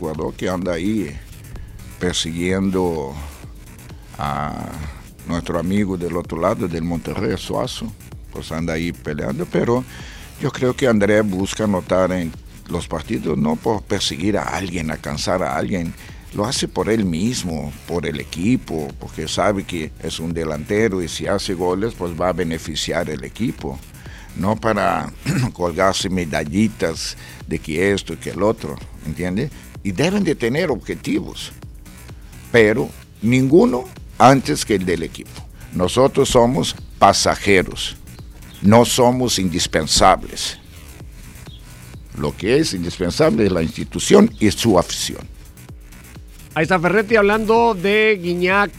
jugador 0.00 0.34
que 0.34 0.48
anda 0.48 0.72
ahí 0.72 1.16
persiguiendo 2.00 3.14
a 4.18 4.72
nuestro 5.28 5.60
amigo 5.60 5.96
del 5.96 6.16
otro 6.16 6.40
lado, 6.40 6.66
del 6.66 6.82
Monterrey, 6.82 7.36
Suazo. 7.38 7.92
Pues 8.32 8.50
anda 8.50 8.72
ahí 8.72 8.90
peleando, 8.90 9.46
pero 9.46 9.84
yo 10.40 10.50
creo 10.50 10.74
que 10.74 10.88
André 10.88 11.20
busca 11.20 11.62
anotar 11.62 12.10
en 12.10 12.32
los 12.70 12.88
partidos 12.88 13.38
no 13.38 13.54
por 13.54 13.82
perseguir 13.82 14.36
a 14.36 14.48
alguien, 14.48 14.90
alcanzar 14.90 15.44
a 15.44 15.54
alguien, 15.54 15.94
lo 16.34 16.46
hace 16.46 16.66
por 16.66 16.88
él 16.88 17.04
mismo, 17.04 17.72
por 17.86 18.06
el 18.06 18.20
equipo, 18.20 18.88
porque 18.98 19.28
sabe 19.28 19.64
que 19.64 19.92
es 20.02 20.18
un 20.18 20.32
delantero 20.32 21.02
y 21.02 21.08
si 21.08 21.26
hace 21.26 21.54
goles 21.54 21.94
pues 21.94 22.18
va 22.18 22.30
a 22.30 22.32
beneficiar 22.32 23.10
el 23.10 23.24
equipo, 23.24 23.78
no 24.36 24.56
para 24.56 25.12
colgarse 25.52 26.08
medallitas 26.08 27.16
de 27.46 27.58
que 27.58 27.92
esto 27.92 28.14
y 28.14 28.16
que 28.16 28.30
el 28.30 28.42
otro, 28.42 28.76
¿entiende? 29.06 29.50
Y 29.82 29.92
deben 29.92 30.24
de 30.24 30.34
tener 30.34 30.70
objetivos, 30.70 31.52
pero 32.50 32.88
ninguno 33.20 33.84
antes 34.18 34.64
que 34.64 34.76
el 34.76 34.86
del 34.86 35.02
equipo. 35.02 35.30
Nosotros 35.74 36.30
somos 36.30 36.74
pasajeros, 36.98 37.96
no 38.62 38.84
somos 38.84 39.38
indispensables. 39.38 40.58
Lo 42.16 42.36
que 42.36 42.58
es 42.58 42.74
indispensable 42.74 43.46
es 43.46 43.52
la 43.52 43.62
institución 43.62 44.30
y 44.38 44.50
su 44.50 44.78
afición. 44.78 45.26
Ahí 46.54 46.64
está 46.64 46.78
Ferretti 46.78 47.16
hablando 47.16 47.74
de 47.74 48.18
Guiñac. 48.22 48.70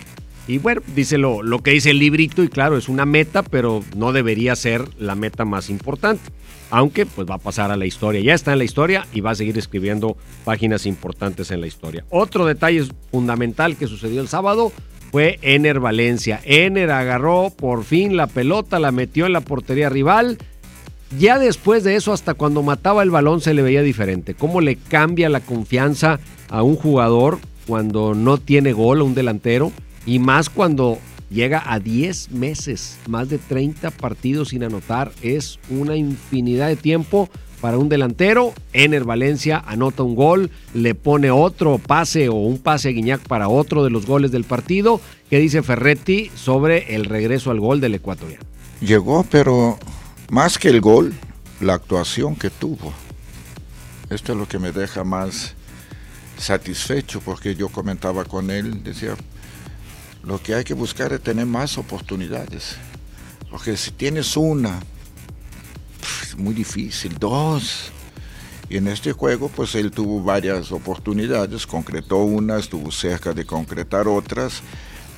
Y 0.48 0.60
bueno, 0.60 0.82
dice 0.96 1.18
lo, 1.18 1.42
lo, 1.42 1.60
que 1.60 1.72
dice 1.72 1.90
el 1.90 2.00
librito 2.00 2.44
y 2.44 2.48
claro, 2.48 2.78
es 2.78 2.88
una 2.88 3.06
meta, 3.06 3.42
pero 3.42 3.84
no 3.96 4.12
debería 4.12 4.56
ser 4.56 4.88
la 5.00 5.16
meta 5.16 5.44
más 5.44 5.70
importante. 5.70 6.22
Aunque 6.70 7.06
pues 7.06 7.28
va 7.28 7.36
a 7.36 7.40
pasar 7.40 7.72
a 7.72 7.78
la 7.78 7.86
historia. 7.86 8.22
Ya 8.22 8.34
está 8.34 8.52
en 8.52 8.60
la 8.60 8.64
historia 8.64 9.08
y 9.12 9.22
va 9.22 9.32
a 9.32 9.36
seguir 9.36 9.58
escribiendo 9.58 10.18
páginas 10.44 10.86
importantes 10.86 11.50
en 11.50 11.62
la 11.62 11.68
historia. 11.68 12.06
Otro 12.10 12.46
detalle 12.46 12.86
fundamental 13.12 13.76
que 13.76 13.88
sucedió 13.88 14.22
el 14.22 14.28
sábado 14.28 14.72
fue 15.12 15.40
Ener 15.42 15.80
Valencia. 15.80 16.42
Ener 16.44 16.92
agarró 16.92 17.52
por 17.56 17.84
fin 17.84 18.18
la 18.18 18.28
pelota, 18.28 18.80
la 18.80 18.92
metió 18.92 19.26
en 19.26 19.34
la 19.34 19.42
portería 19.42 19.90
rival 19.90 20.38
Ya 21.18 21.40
después 21.40 21.84
de 21.84 21.96
eso, 21.96 22.14
hasta 22.14 22.34
cuando 22.34 22.64
mataba 22.64 23.02
el 23.02 23.12
balón 23.12 23.42
se 23.42 23.54
le 23.54 23.62
veía 23.62 23.82
diferente. 23.82 24.34
Cómo 24.36 24.62
le 24.62 24.76
cambia 24.76 25.30
la 25.30 25.40
confianza 25.40 26.20
a 26.50 26.64
un 26.64 26.76
jugador 26.76 27.40
cuando 27.68 28.14
no 28.14 28.38
tiene 28.38 28.74
gol 28.74 29.02
un 29.02 29.14
delantero 29.14 29.72
y 30.06 30.20
más 30.20 30.50
cuando 30.50 31.00
llega 31.30 31.64
a 31.66 31.80
10 31.80 32.32
meses, 32.32 32.98
más 33.08 33.30
de 33.30 33.38
30 33.38 33.92
partidos 33.92 34.50
sin 34.50 34.64
anotar. 34.64 35.12
Es 35.22 35.60
una 35.70 35.96
infinidad 35.96 36.68
de 36.68 36.76
tiempo 36.76 37.30
para 37.62 37.78
un 37.78 37.90
delantero. 37.90 38.54
Ener 38.74 39.04
Valencia 39.04 39.64
anota 39.66 40.04
un 40.04 40.16
gol, 40.16 40.52
le 40.74 40.96
pone 40.96 41.32
otro 41.32 41.78
pase 41.78 42.30
o 42.30 42.36
un 42.36 42.60
pase 42.60 42.90
a 42.90 42.92
Guiñac 42.92 43.22
para 43.22 43.48
otro 43.48 43.84
de 43.84 43.90
los 43.90 44.06
goles 44.06 44.32
del 44.32 44.44
partido. 44.44 45.02
¿Qué 45.30 45.40
dice 45.40 45.64
Ferretti 45.64 46.30
sobre 46.36 46.96
el 46.96 47.06
regreso 47.06 47.52
al 47.52 47.60
gol 47.60 47.82
del 47.82 47.96
ecuatoriano? 47.96 48.44
Llegó, 48.82 49.26
pero 49.30 49.80
más 50.30 50.58
que 50.58 50.68
el 50.68 50.82
gol, 50.82 51.14
la 51.62 51.76
actuación 51.76 52.36
que 52.36 52.50
tuvo. 52.50 52.94
Esto 54.10 54.34
es 54.34 54.38
lo 54.38 54.48
que 54.48 54.60
me 54.60 54.72
deja 54.72 55.04
más 55.04 55.56
satisfecho 56.38 57.22
porque 57.22 57.56
yo 57.56 57.70
comentaba 57.70 58.26
con 58.26 58.52
él, 58.52 58.84
decía, 58.84 59.16
lo 60.24 60.42
que 60.42 60.56
hay 60.56 60.64
que 60.64 60.74
buscar 60.74 61.12
es 61.14 61.22
tener 61.22 61.46
más 61.46 61.78
oportunidades. 61.78 62.78
Porque 63.50 63.78
si 63.78 63.92
tienes 63.92 64.36
una, 64.36 64.80
es 66.24 66.38
muy 66.38 66.54
difícil, 66.54 67.16
dos. 67.20 67.92
Y 68.70 68.78
en 68.78 68.88
este 68.88 69.12
juego, 69.12 69.50
pues 69.50 69.76
él 69.76 69.92
tuvo 69.92 70.24
varias 70.24 70.72
oportunidades, 70.72 71.68
concretó 71.68 72.18
una, 72.18 72.58
estuvo 72.58 72.92
cerca 72.92 73.34
de 73.34 73.46
concretar 73.46 74.08
otras, 74.08 74.62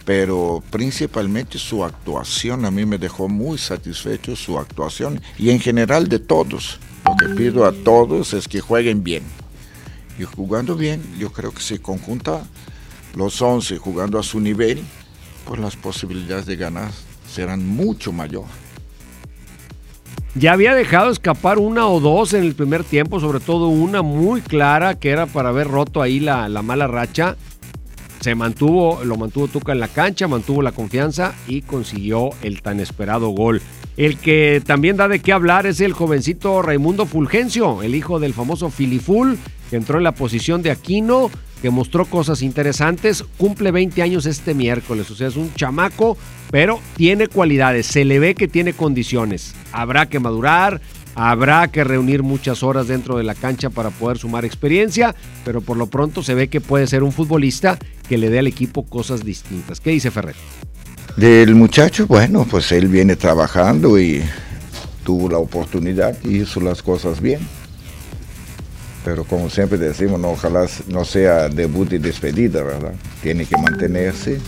pero 0.03 0.63
principalmente 0.71 1.57
su 1.57 1.85
actuación 1.85 2.65
a 2.65 2.71
mí 2.71 2.85
me 2.85 2.97
dejó 2.97 3.29
muy 3.29 3.57
satisfecho, 3.57 4.35
su 4.35 4.57
actuación, 4.57 5.21
y 5.37 5.51
en 5.51 5.59
general 5.59 6.09
de 6.09 6.19
todos. 6.19 6.79
Lo 7.05 7.15
que 7.15 7.35
pido 7.35 7.65
a 7.65 7.71
todos 7.71 8.33
es 8.33 8.47
que 8.47 8.59
jueguen 8.59 9.03
bien. 9.03 9.23
Y 10.17 10.23
jugando 10.23 10.75
bien, 10.75 11.01
yo 11.17 11.31
creo 11.31 11.51
que 11.51 11.61
si 11.61 11.79
conjunta 11.79 12.43
los 13.15 13.41
11 13.41 13.77
jugando 13.77 14.19
a 14.19 14.23
su 14.23 14.39
nivel, 14.39 14.83
pues 15.45 15.59
las 15.59 15.75
posibilidades 15.75 16.45
de 16.45 16.55
ganar 16.55 16.91
serán 17.29 17.65
mucho 17.65 18.11
mayores. 18.11 18.51
Ya 20.37 20.51
había 20.51 20.75
dejado 20.75 21.11
escapar 21.11 21.59
una 21.59 21.87
o 21.87 22.01
dos 22.01 22.33
en 22.33 22.43
el 22.43 22.55
primer 22.55 22.83
tiempo, 22.83 23.21
sobre 23.21 23.39
todo 23.39 23.69
una 23.69 24.01
muy 24.01 24.41
clara 24.41 24.99
que 24.99 25.09
era 25.09 25.27
para 25.27 25.49
haber 25.49 25.69
roto 25.69 26.01
ahí 26.01 26.19
la, 26.19 26.49
la 26.49 26.61
mala 26.61 26.87
racha. 26.87 27.37
Se 28.19 28.35
mantuvo, 28.35 29.01
lo 29.05 29.15
mantuvo 29.15 29.47
Tuca 29.47 29.71
en 29.71 29.79
la 29.79 29.87
cancha, 29.87 30.27
mantuvo 30.27 30.61
la 30.61 30.73
confianza 30.73 31.33
y 31.47 31.61
consiguió 31.61 32.31
el 32.41 32.61
tan 32.61 32.81
esperado 32.81 33.29
gol. 33.29 33.61
El 33.97 34.17
que 34.17 34.61
también 34.65 34.97
da 34.97 35.07
de 35.07 35.19
qué 35.19 35.31
hablar 35.31 35.65
es 35.65 35.79
el 35.79 35.93
jovencito 35.93 36.61
Raimundo 36.61 37.05
Fulgencio, 37.05 37.81
el 37.81 37.95
hijo 37.95 38.19
del 38.19 38.33
famoso 38.33 38.69
Filiful, 38.69 39.37
que 39.69 39.77
entró 39.77 39.97
en 39.97 40.03
la 40.03 40.11
posición 40.11 40.61
de 40.61 40.71
Aquino, 40.71 41.31
que 41.61 41.69
mostró 41.69 42.05
cosas 42.05 42.41
interesantes. 42.41 43.23
Cumple 43.37 43.71
20 43.71 44.01
años 44.01 44.25
este 44.25 44.53
miércoles, 44.53 45.09
o 45.11 45.15
sea, 45.15 45.29
es 45.29 45.37
un 45.37 45.53
chamaco, 45.53 46.17
pero 46.51 46.81
tiene 46.97 47.27
cualidades, 47.27 47.85
se 47.85 48.03
le 48.03 48.19
ve 48.19 48.35
que 48.35 48.49
tiene 48.49 48.73
condiciones. 48.73 49.55
Habrá 49.71 50.09
que 50.09 50.19
madurar, 50.19 50.81
habrá 51.15 51.69
que 51.69 51.85
reunir 51.85 52.21
muchas 52.21 52.63
horas 52.63 52.89
dentro 52.89 53.17
de 53.17 53.23
la 53.23 53.33
cancha 53.33 53.69
para 53.69 53.91
poder 53.91 54.17
sumar 54.17 54.43
experiencia, 54.43 55.15
pero 55.45 55.61
por 55.61 55.77
lo 55.77 55.87
pronto 55.87 56.21
se 56.21 56.35
ve 56.35 56.49
que 56.49 56.59
puede 56.59 56.87
ser 56.87 57.01
un 57.01 57.13
futbolista 57.13 57.79
que 58.09 58.17
le 58.17 58.29
dé 58.29 58.39
al 58.39 58.47
equipo 58.47 58.85
cosas 58.85 59.23
distintas. 59.23 59.79
¿Qué 59.79 59.91
dice 59.91 60.11
Ferrer? 60.11 60.35
Del 61.17 61.55
muchacho, 61.55 62.07
bueno, 62.07 62.45
pues 62.49 62.71
él 62.73 62.89
viene 62.89 63.15
trabajando 63.15 63.97
y 63.97 64.21
tuvo 65.05 65.29
la 65.29 65.37
oportunidad 65.37 66.17
y 66.23 66.41
hizo 66.41 66.59
las 66.59 66.83
cosas 66.83 67.21
bien. 67.21 67.39
Pero 69.05 69.23
como 69.23 69.49
siempre 69.49 69.77
decimos, 69.77 70.19
no, 70.19 70.31
ojalá 70.31 70.65
no 70.87 71.05
sea 71.05 71.47
debut 71.47 71.93
y 71.93 71.99
despedida, 71.99 72.63
¿verdad? 72.63 72.95
Tiene 73.23 73.45
que 73.45 73.55
mantenerse. 73.55 74.39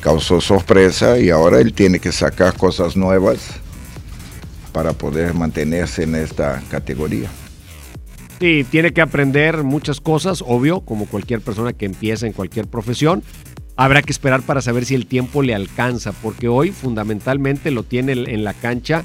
Causó 0.00 0.40
sorpresa 0.40 1.18
y 1.18 1.30
ahora 1.30 1.60
él 1.60 1.72
tiene 1.72 1.98
que 1.98 2.12
sacar 2.12 2.56
cosas 2.56 2.94
nuevas 2.94 3.38
para 4.72 4.92
poder 4.92 5.34
mantenerse 5.34 6.04
en 6.04 6.14
esta 6.14 6.62
categoría. 6.70 7.30
Sí, 8.38 8.66
tiene 8.70 8.92
que 8.92 9.00
aprender 9.00 9.62
muchas 9.62 10.00
cosas, 10.00 10.44
obvio, 10.46 10.82
como 10.82 11.06
cualquier 11.06 11.40
persona 11.40 11.72
que 11.72 11.86
empieza 11.86 12.26
en 12.26 12.32
cualquier 12.32 12.66
profesión, 12.66 13.22
Habrá 13.76 14.02
que 14.02 14.12
esperar 14.12 14.42
para 14.42 14.62
saber 14.62 14.84
si 14.84 14.94
el 14.94 15.06
tiempo 15.06 15.42
le 15.42 15.54
alcanza, 15.54 16.12
porque 16.12 16.48
hoy 16.48 16.70
fundamentalmente 16.70 17.70
lo 17.70 17.82
tiene 17.82 18.12
en 18.12 18.44
la 18.44 18.54
cancha 18.54 19.02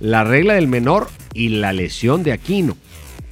la 0.00 0.22
regla 0.22 0.54
del 0.54 0.68
menor 0.68 1.08
y 1.34 1.48
la 1.48 1.72
lesión 1.72 2.22
de 2.22 2.32
Aquino. 2.32 2.76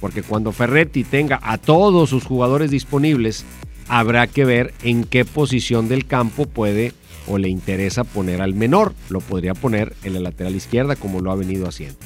Porque 0.01 0.23
cuando 0.23 0.51
Ferretti 0.51 1.03
tenga 1.03 1.39
a 1.41 1.57
todos 1.57 2.09
sus 2.09 2.25
jugadores 2.25 2.69
disponibles, 2.69 3.45
habrá 3.87 4.27
que 4.27 4.45
ver 4.45 4.73
en 4.83 5.05
qué 5.05 5.25
posición 5.25 5.87
del 5.87 6.05
campo 6.05 6.45
puede 6.45 6.93
o 7.27 7.37
le 7.37 7.49
interesa 7.49 8.03
poner 8.03 8.41
al 8.41 8.53
menor. 8.53 8.93
Lo 9.09 9.21
podría 9.21 9.53
poner 9.53 9.95
en 10.03 10.13
la 10.13 10.19
lateral 10.19 10.55
izquierda 10.55 10.95
como 10.95 11.21
lo 11.21 11.31
ha 11.31 11.35
venido 11.35 11.67
haciendo. 11.67 11.97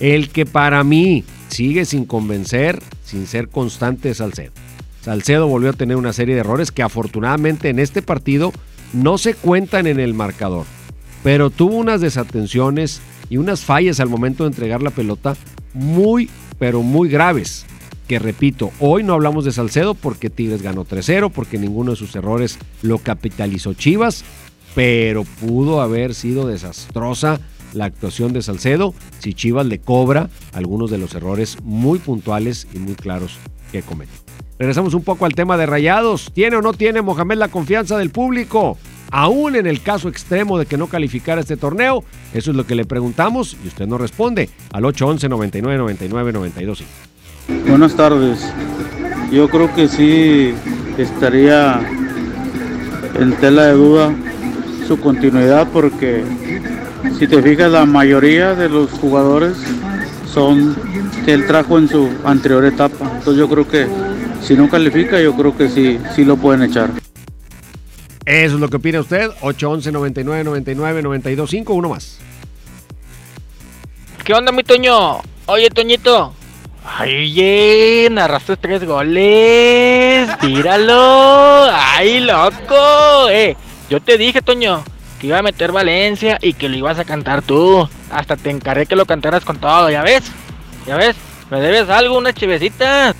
El 0.00 0.30
que 0.30 0.44
para 0.44 0.84
mí 0.84 1.24
sigue 1.48 1.84
sin 1.84 2.04
convencer, 2.04 2.80
sin 3.04 3.26
ser 3.26 3.48
constante 3.48 4.10
es 4.10 4.18
Salcedo. 4.18 4.52
Salcedo 5.08 5.46
volvió 5.48 5.70
a 5.70 5.72
tener 5.72 5.96
una 5.96 6.12
serie 6.12 6.34
de 6.34 6.42
errores 6.42 6.70
que 6.70 6.82
afortunadamente 6.82 7.70
en 7.70 7.78
este 7.78 8.02
partido 8.02 8.52
no 8.92 9.16
se 9.16 9.32
cuentan 9.32 9.86
en 9.86 10.00
el 10.00 10.12
marcador, 10.12 10.66
pero 11.24 11.48
tuvo 11.48 11.76
unas 11.76 12.02
desatenciones 12.02 13.00
y 13.30 13.38
unas 13.38 13.64
fallas 13.64 14.00
al 14.00 14.10
momento 14.10 14.44
de 14.44 14.48
entregar 14.48 14.82
la 14.82 14.90
pelota 14.90 15.34
muy, 15.72 16.28
pero 16.58 16.82
muy 16.82 17.08
graves. 17.08 17.64
Que 18.06 18.18
repito, 18.18 18.70
hoy 18.80 19.02
no 19.02 19.14
hablamos 19.14 19.46
de 19.46 19.52
Salcedo 19.52 19.94
porque 19.94 20.28
Tigres 20.28 20.60
ganó 20.60 20.84
3-0, 20.84 21.32
porque 21.32 21.56
ninguno 21.56 21.92
de 21.92 21.96
sus 21.96 22.14
errores 22.14 22.58
lo 22.82 22.98
capitalizó 22.98 23.72
Chivas, 23.72 24.26
pero 24.74 25.24
pudo 25.24 25.80
haber 25.80 26.14
sido 26.14 26.46
desastrosa 26.46 27.40
la 27.72 27.86
actuación 27.86 28.34
de 28.34 28.42
Salcedo 28.42 28.92
si 29.20 29.32
Chivas 29.32 29.64
le 29.64 29.78
cobra 29.78 30.28
algunos 30.52 30.90
de 30.90 30.98
los 30.98 31.14
errores 31.14 31.56
muy 31.62 31.98
puntuales 31.98 32.66
y 32.74 32.78
muy 32.78 32.94
claros 32.94 33.38
que 33.72 33.80
cometió. 33.80 34.27
Regresamos 34.58 34.94
un 34.94 35.04
poco 35.04 35.24
al 35.24 35.34
tema 35.34 35.56
de 35.56 35.66
Rayados. 35.66 36.30
¿Tiene 36.34 36.56
o 36.56 36.62
no 36.62 36.72
tiene 36.72 37.00
Mohamed 37.00 37.36
la 37.36 37.48
confianza 37.48 37.96
del 37.96 38.10
público? 38.10 38.76
Aún 39.10 39.54
en 39.56 39.66
el 39.66 39.80
caso 39.82 40.08
extremo 40.08 40.58
de 40.58 40.66
que 40.66 40.76
no 40.76 40.88
calificara 40.88 41.40
este 41.40 41.56
torneo, 41.56 42.04
eso 42.34 42.50
es 42.50 42.56
lo 42.56 42.66
que 42.66 42.74
le 42.74 42.84
preguntamos 42.84 43.56
y 43.64 43.68
usted 43.68 43.86
nos 43.86 44.00
responde 44.00 44.50
al 44.72 44.84
811 44.84 45.28
99 45.28 45.78
99 45.78 46.32
92. 46.32 46.84
Buenas 47.68 47.94
tardes. 47.94 48.52
Yo 49.32 49.48
creo 49.48 49.72
que 49.74 49.88
sí 49.88 50.52
estaría 50.98 51.80
en 53.14 53.32
tela 53.36 53.66
de 53.66 53.72
duda 53.72 54.14
su 54.86 54.98
continuidad 55.00 55.68
porque 55.72 56.22
si 57.18 57.26
te 57.26 57.40
fijas 57.42 57.70
la 57.70 57.86
mayoría 57.86 58.54
de 58.54 58.68
los 58.68 58.90
jugadores 58.90 59.56
son 60.32 60.76
que 61.24 61.32
él 61.32 61.46
trajo 61.46 61.78
en 61.78 61.88
su 61.88 62.10
anterior 62.24 62.64
etapa. 62.64 63.04
Entonces 63.04 63.36
yo 63.36 63.48
creo 63.48 63.68
que 63.68 63.86
si 64.42 64.54
no 64.54 64.68
califica, 64.68 65.20
yo 65.20 65.34
creo 65.34 65.56
que 65.56 65.68
sí, 65.68 65.98
sí 66.14 66.24
lo 66.24 66.36
pueden 66.36 66.62
echar. 66.62 66.90
Eso 68.24 68.54
es 68.54 68.60
lo 68.60 68.68
que 68.68 68.76
opina 68.76 69.00
usted. 69.00 69.30
811 69.40 69.92
99 69.92 70.44
99 70.44 71.02
925 71.02 71.74
uno 71.74 71.88
más. 71.88 72.18
¿Qué 74.24 74.34
onda, 74.34 74.52
mi 74.52 74.62
Toño? 74.62 75.20
Oye, 75.46 75.70
Toñito. 75.70 76.34
Ay, 76.84 78.08
narraste 78.10 78.56
tres 78.56 78.84
goles. 78.84 80.28
Tíralo. 80.40 81.68
Ay, 81.72 82.20
loco. 82.20 83.28
Eh, 83.30 83.56
yo 83.88 84.00
te 84.00 84.18
dije, 84.18 84.42
Toño, 84.42 84.84
que 85.18 85.26
iba 85.26 85.38
a 85.38 85.42
meter 85.42 85.72
Valencia 85.72 86.38
y 86.40 86.54
que 86.54 86.68
lo 86.68 86.76
ibas 86.76 86.98
a 86.98 87.04
cantar 87.04 87.42
tú. 87.42 87.88
Hasta 88.10 88.36
te 88.36 88.50
encargué 88.50 88.86
que 88.86 88.96
lo 88.96 89.06
cantaras 89.06 89.44
con 89.44 89.58
todo, 89.58 89.90
¿ya 89.90 90.02
ves? 90.02 90.22
¿Ya 90.86 90.96
ves? 90.96 91.16
Me 91.50 91.60
debes 91.60 91.88
algo, 91.88 92.18
una 92.18 92.32
chivecita. 92.32 93.14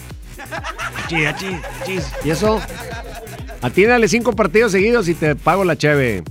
¿Y 2.24 2.30
eso? 2.30 2.60
Atínale 3.62 4.08
cinco 4.08 4.32
partidos 4.32 4.72
seguidos 4.72 5.08
y 5.08 5.14
te 5.14 5.34
pago 5.34 5.64
la 5.64 5.76
cheve. 5.76 6.22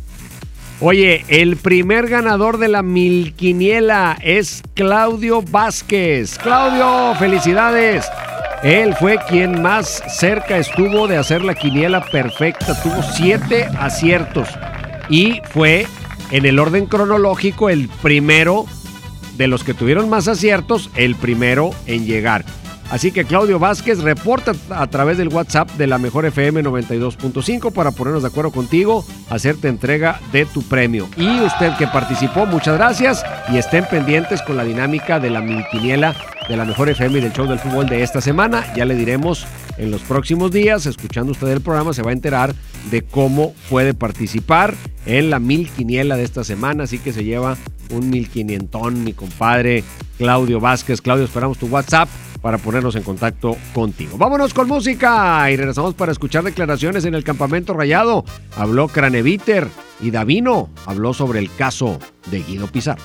Oye, 0.79 1.25
el 1.27 1.57
primer 1.57 2.07
ganador 2.07 2.59
de 2.59 2.67
la 2.67 2.83
milquiniela 2.83 4.15
es 4.21 4.61
Claudio 4.75 5.41
Vázquez. 5.41 6.37
Claudio, 6.37 7.15
felicidades. 7.15 8.05
Él 8.63 8.95
fue 8.95 9.17
quien 9.27 9.61
más 9.61 10.03
cerca 10.07 10.57
estuvo 10.57 11.07
de 11.07 11.17
hacer 11.17 11.43
la 11.43 11.55
quiniela 11.55 12.05
perfecta. 12.05 12.79
Tuvo 12.81 13.01
siete 13.01 13.67
aciertos. 13.79 14.49
Y 15.09 15.41
fue, 15.51 15.87
en 16.31 16.45
el 16.45 16.59
orden 16.59 16.85
cronológico, 16.85 17.69
el 17.69 17.89
primero 18.01 18.65
de 19.37 19.47
los 19.47 19.63
que 19.63 19.73
tuvieron 19.73 20.09
más 20.09 20.27
aciertos, 20.27 20.89
el 20.95 21.15
primero 21.15 21.71
en 21.85 22.05
llegar. 22.05 22.45
Así 22.89 23.11
que 23.11 23.25
Claudio 23.25 23.59
Vázquez 23.59 23.99
reporta 23.99 24.53
a 24.69 24.87
través 24.87 25.17
del 25.17 25.27
WhatsApp 25.27 25.69
de 25.71 25.87
la 25.87 25.97
Mejor 25.97 26.25
FM 26.25 26.63
92.5 26.63 27.73
para 27.73 27.91
ponernos 27.91 28.23
de 28.23 28.29
acuerdo 28.29 28.51
contigo, 28.51 29.05
hacerte 29.29 29.67
entrega 29.67 30.21
de 30.31 30.45
tu 30.45 30.61
premio. 30.63 31.09
Y 31.17 31.41
usted 31.41 31.75
que 31.77 31.87
participó, 31.87 32.45
muchas 32.45 32.77
gracias 32.77 33.25
y 33.51 33.57
estén 33.57 33.85
pendientes 33.89 34.41
con 34.41 34.55
la 34.55 34.63
dinámica 34.63 35.19
de 35.19 35.29
la 35.29 35.41
milquiniela 35.41 36.15
de 36.47 36.55
la 36.55 36.63
Mejor 36.63 36.89
FM 36.89 37.17
y 37.17 37.21
del 37.21 37.33
show 37.33 37.45
del 37.45 37.59
fútbol 37.59 37.87
de 37.87 38.03
esta 38.03 38.21
semana. 38.21 38.65
Ya 38.73 38.85
le 38.85 38.95
diremos 38.95 39.45
en 39.77 39.91
los 39.91 40.01
próximos 40.03 40.51
días, 40.51 40.85
escuchando 40.85 41.33
usted 41.33 41.49
el 41.49 41.61
programa, 41.61 41.91
se 41.91 42.03
va 42.03 42.11
a 42.11 42.13
enterar 42.13 42.55
de 42.89 43.03
cómo 43.03 43.53
puede 43.69 43.93
participar 43.93 44.75
en 45.05 45.29
la 45.29 45.39
mil 45.39 45.69
quiniela 45.69 46.17
de 46.17 46.23
esta 46.23 46.43
semana. 46.43 46.83
Así 46.83 46.99
que 46.99 47.13
se 47.13 47.23
lleva 47.23 47.57
un 47.89 48.09
mil 48.09 48.29
quinientón, 48.29 49.03
mi 49.03 49.13
compadre 49.13 49.83
Claudio 50.17 50.59
Vázquez. 50.59 51.01
Claudio, 51.01 51.25
esperamos 51.25 51.57
tu 51.57 51.67
WhatsApp 51.67 52.09
para 52.41 52.57
ponernos 52.57 52.95
en 52.95 53.03
contacto 53.03 53.57
contigo. 53.73 54.17
Vámonos 54.17 54.53
con 54.53 54.67
música 54.67 55.49
y 55.51 55.57
regresamos 55.57 55.93
para 55.95 56.11
escuchar 56.11 56.43
declaraciones 56.43 57.05
en 57.05 57.15
el 57.15 57.23
campamento 57.23 57.73
rayado. 57.73 58.23
Habló 58.55 58.87
Craneviter 58.87 59.67
y 60.01 60.11
Davino 60.11 60.69
habló 60.85 61.13
sobre 61.13 61.39
el 61.39 61.53
caso 61.55 61.99
de 62.31 62.43
Guido 62.43 62.67
Pizarro. 62.67 63.03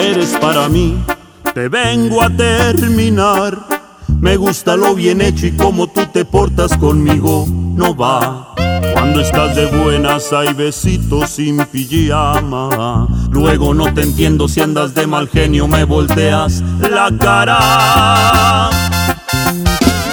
Eres 0.00 0.36
para 0.40 0.68
mí, 0.68 0.96
te 1.54 1.68
vengo 1.68 2.22
a 2.22 2.28
terminar. 2.28 3.58
Me 4.20 4.36
gusta 4.36 4.76
lo 4.76 4.94
bien 4.94 5.20
hecho 5.20 5.46
y 5.46 5.52
como 5.52 5.86
tú 5.86 6.06
te 6.12 6.24
portas 6.24 6.76
conmigo, 6.76 7.46
no 7.48 7.94
va. 7.94 8.54
Cuando 8.92 9.20
estás 9.20 9.56
de 9.56 9.66
buenas 9.66 10.32
hay 10.32 10.52
besitos 10.52 11.30
sin 11.30 11.58
pijama. 11.66 13.06
Luego 13.30 13.74
no 13.74 13.92
te 13.94 14.02
entiendo 14.02 14.48
si 14.48 14.60
andas 14.60 14.94
de 14.94 15.06
mal 15.06 15.28
genio, 15.28 15.66
me 15.68 15.84
volteas 15.84 16.62
la 16.80 17.10
cara. 17.18 18.70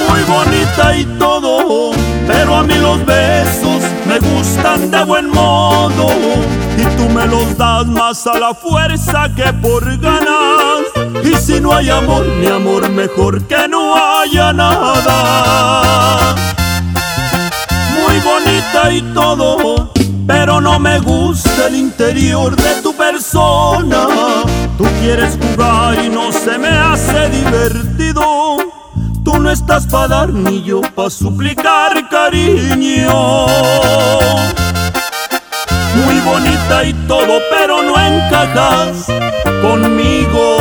Muy 0.09 0.21
bonita 0.23 0.97
y 0.97 1.05
todo, 1.17 1.91
pero 2.33 2.55
a 2.55 2.63
mí 2.63 2.73
los 2.75 3.05
besos 3.05 3.83
me 4.07 4.17
gustan 4.19 4.89
de 4.89 5.03
buen 5.03 5.29
modo. 5.29 6.07
Y 6.77 6.83
tú 6.97 7.07
me 7.09 7.27
los 7.27 7.55
das 7.57 7.85
más 7.85 8.25
a 8.27 8.39
la 8.39 8.53
fuerza 8.53 9.29
que 9.35 9.53
por 9.53 9.83
ganas. 9.99 10.81
Y 11.23 11.35
si 11.35 11.61
no 11.61 11.73
hay 11.73 11.89
amor, 11.89 12.25
mi 12.39 12.47
amor, 12.47 12.89
mejor 12.89 13.43
que 13.43 13.67
no 13.67 13.95
haya 13.95 14.51
nada. 14.51 16.35
Muy 17.95 18.19
bonita 18.19 18.91
y 18.91 19.01
todo, 19.13 19.91
pero 20.25 20.59
no 20.59 20.79
me 20.79 20.99
gusta 20.99 21.67
el 21.67 21.75
interior 21.75 22.55
de 22.55 22.81
tu 22.81 22.93
persona. 22.95 24.07
Tú 24.77 24.85
quieres 25.01 25.37
jugar 25.39 26.03
y 26.03 26.09
no 26.09 26.31
se 26.31 26.57
me 26.57 26.69
hace 26.69 27.29
divertido. 27.29 28.32
No 29.43 29.51
estás 29.51 29.85
para 29.87 30.07
dar 30.07 30.29
ni 30.29 30.63
yo 30.63 30.79
para 30.95 31.09
suplicar 31.09 32.07
cariño. 32.07 33.45
Muy 35.95 36.19
bonita 36.21 36.85
y 36.85 36.93
todo, 37.09 37.41
pero 37.51 37.83
no 37.83 37.99
encajas 37.99 39.07
conmigo. 39.61 40.57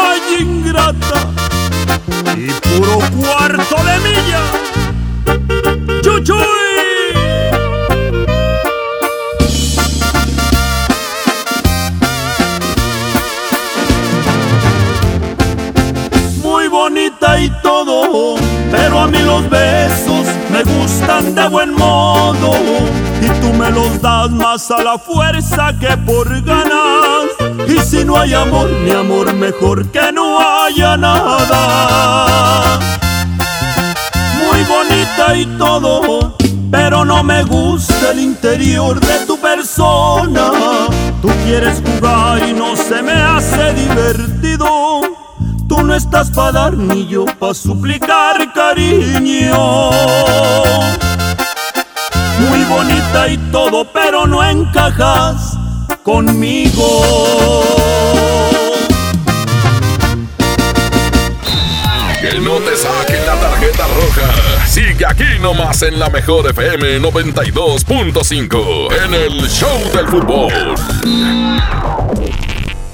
Ay, 0.00 0.20
ingrata 0.40 1.28
y 2.34 2.50
puro 2.70 3.00
cuarto 3.20 3.76
de 3.84 4.00
milla. 4.00 4.61
Y 17.44 17.50
todo, 17.62 18.36
pero 18.70 19.00
a 19.00 19.06
mí 19.08 19.18
los 19.18 19.48
besos 19.50 20.26
me 20.50 20.62
gustan 20.62 21.34
de 21.34 21.48
buen 21.48 21.74
modo. 21.74 22.52
Y 23.20 23.28
tú 23.40 23.52
me 23.52 23.70
los 23.70 24.00
das 24.00 24.30
más 24.30 24.70
a 24.70 24.82
la 24.82 24.98
fuerza 24.98 25.72
que 25.78 25.96
por 25.96 26.28
ganas. 26.42 27.26
Y 27.66 27.78
si 27.80 28.04
no 28.04 28.16
hay 28.18 28.34
amor, 28.34 28.70
mi 28.70 28.90
amor, 28.92 29.32
mejor 29.34 29.90
que 29.90 30.12
no 30.12 30.38
haya 30.38 30.96
nada. 30.96 32.78
Muy 34.38 34.62
bonita 34.64 35.36
y 35.36 35.46
todo, 35.58 36.36
pero 36.70 37.04
no 37.04 37.24
me 37.24 37.42
gusta 37.42 38.12
el 38.12 38.20
interior 38.20 39.00
de 39.00 39.26
tu 39.26 39.36
persona. 39.38 40.50
Tú 41.20 41.28
quieres 41.44 41.82
jugar 41.84 42.48
y 42.48 42.52
no 42.52 42.76
se 42.76 43.02
me 43.02 43.12
hace 43.12 43.72
divertido. 43.74 45.11
No 45.92 45.98
estás 45.98 46.30
para 46.30 46.52
dar 46.52 46.72
ni 46.72 47.06
yo 47.06 47.26
para 47.38 47.52
suplicar 47.52 48.50
cariño. 48.54 49.90
Muy 52.38 52.64
bonita 52.64 53.28
y 53.28 53.36
todo, 53.52 53.84
pero 53.92 54.26
no 54.26 54.42
encajas 54.42 55.54
conmigo. 56.02 57.02
Que 62.22 62.40
no 62.40 62.54
te 62.54 62.74
saquen 62.74 63.26
la 63.26 63.38
tarjeta 63.38 63.86
roja. 63.88 64.66
Sigue 64.66 65.04
aquí 65.06 65.38
nomás 65.42 65.82
en 65.82 65.98
la 65.98 66.08
mejor 66.08 66.48
FM 66.48 67.00
92.5 67.00 69.04
en 69.04 69.12
el 69.12 69.46
Show 69.46 69.78
del 69.92 70.08
Fútbol. 70.08 70.74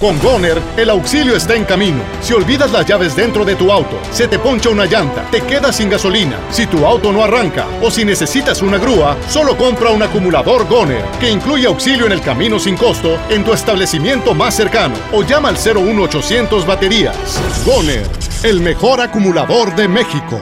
Con 0.00 0.16
Goner, 0.20 0.62
el 0.76 0.90
auxilio 0.90 1.34
está 1.34 1.56
en 1.56 1.64
camino. 1.64 1.98
Si 2.22 2.32
olvidas 2.32 2.70
las 2.70 2.86
llaves 2.86 3.16
dentro 3.16 3.44
de 3.44 3.56
tu 3.56 3.72
auto, 3.72 3.98
se 4.12 4.28
te 4.28 4.38
poncha 4.38 4.70
una 4.70 4.84
llanta, 4.84 5.28
te 5.28 5.40
quedas 5.40 5.74
sin 5.74 5.90
gasolina, 5.90 6.38
si 6.50 6.66
tu 6.66 6.86
auto 6.86 7.12
no 7.12 7.24
arranca 7.24 7.66
o 7.82 7.90
si 7.90 8.04
necesitas 8.04 8.62
una 8.62 8.78
grúa, 8.78 9.16
solo 9.28 9.56
compra 9.56 9.90
un 9.90 10.00
acumulador 10.00 10.68
Goner, 10.68 11.04
que 11.18 11.28
incluye 11.28 11.66
auxilio 11.66 12.06
en 12.06 12.12
el 12.12 12.20
camino 12.20 12.60
sin 12.60 12.76
costo 12.76 13.18
en 13.28 13.42
tu 13.44 13.52
establecimiento 13.52 14.36
más 14.36 14.54
cercano 14.54 14.94
o 15.12 15.24
llama 15.24 15.48
al 15.48 15.56
01800 15.56 16.64
baterías. 16.64 17.16
Goner, 17.66 18.06
el 18.44 18.60
mejor 18.60 19.00
acumulador 19.00 19.74
de 19.74 19.88
México. 19.88 20.40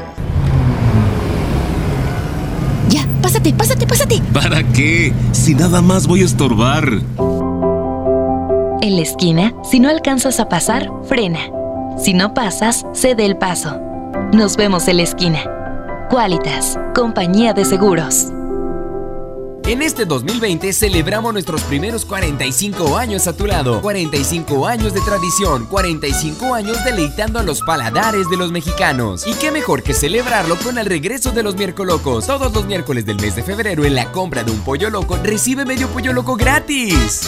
Ya, 2.90 3.06
pásate, 3.22 3.54
pásate, 3.54 3.86
pásate. 3.86 4.22
¿Para 4.34 4.62
qué? 4.62 5.14
Si 5.32 5.54
nada 5.54 5.80
más 5.80 6.06
voy 6.06 6.20
a 6.20 6.26
estorbar. 6.26 7.00
En 8.86 8.94
la 8.94 9.02
esquina, 9.02 9.52
si 9.64 9.80
no 9.80 9.88
alcanzas 9.88 10.38
a 10.38 10.48
pasar, 10.48 10.88
frena. 11.08 11.40
Si 11.98 12.14
no 12.14 12.34
pasas, 12.34 12.86
cede 12.92 13.26
el 13.26 13.36
paso. 13.36 13.80
Nos 14.32 14.56
vemos 14.56 14.86
en 14.86 14.98
la 14.98 15.02
esquina. 15.02 15.42
Qualitas, 16.08 16.78
compañía 16.94 17.52
de 17.52 17.64
seguros. 17.64 18.26
En 19.64 19.82
este 19.82 20.04
2020 20.04 20.72
celebramos 20.72 21.32
nuestros 21.32 21.62
primeros 21.62 22.04
45 22.04 22.96
años 22.96 23.26
a 23.26 23.36
tu 23.36 23.48
lado. 23.48 23.82
45 23.82 24.68
años 24.68 24.94
de 24.94 25.00
tradición, 25.00 25.66
45 25.66 26.54
años 26.54 26.84
deleitando 26.84 27.40
a 27.40 27.42
los 27.42 27.62
paladares 27.62 28.30
de 28.30 28.36
los 28.36 28.52
mexicanos. 28.52 29.26
Y 29.26 29.34
qué 29.34 29.50
mejor 29.50 29.82
que 29.82 29.94
celebrarlo 29.94 30.54
con 30.58 30.78
el 30.78 30.86
regreso 30.86 31.32
de 31.32 31.42
los 31.42 31.56
miércolocos. 31.56 32.28
Todos 32.28 32.52
los 32.52 32.64
miércoles 32.66 33.04
del 33.04 33.16
mes 33.16 33.34
de 33.34 33.42
febrero 33.42 33.84
en 33.84 33.96
la 33.96 34.12
compra 34.12 34.44
de 34.44 34.52
un 34.52 34.60
pollo 34.60 34.90
loco 34.90 35.18
recibe 35.24 35.64
medio 35.64 35.88
pollo 35.88 36.12
loco 36.12 36.36
gratis. 36.36 37.26